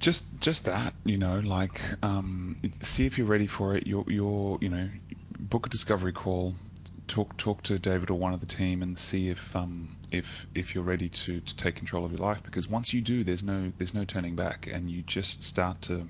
[0.00, 3.86] Just, just that, you know, like, um, see if you're ready for it.
[3.86, 4.88] You're, you're, you know,
[5.38, 6.54] book a discovery call,
[7.06, 10.74] talk, talk to David or one of the team, and see if, um, if, if
[10.74, 12.42] you're ready to, to take control of your life.
[12.42, 16.08] Because once you do, there's no, there's no turning back, and you just start to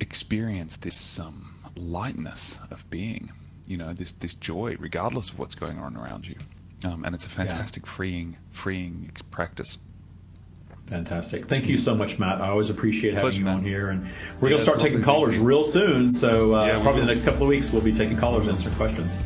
[0.00, 3.32] experience this um, lightness of being
[3.66, 6.36] you know this this joy regardless of what's going on around you
[6.84, 7.92] um, and it's a fantastic yeah.
[7.92, 9.78] freeing freeing practice
[10.86, 11.46] Fantastic.
[11.46, 12.42] Thank you so much, Matt.
[12.42, 13.88] I always appreciate having Pleasure, you on here.
[13.88, 14.02] And
[14.38, 16.12] we're yeah, going to start taking callers real soon.
[16.12, 18.74] So uh, yeah, probably the next couple of weeks, we'll be taking callers and answering
[18.74, 19.16] questions.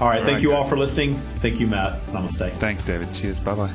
[0.00, 0.20] All right.
[0.20, 0.58] All thank right, you guys.
[0.58, 1.16] all for listening.
[1.38, 2.00] Thank you, Matt.
[2.06, 2.52] Namaste.
[2.54, 3.12] Thanks, David.
[3.12, 3.40] Cheers.
[3.40, 3.72] Bye bye.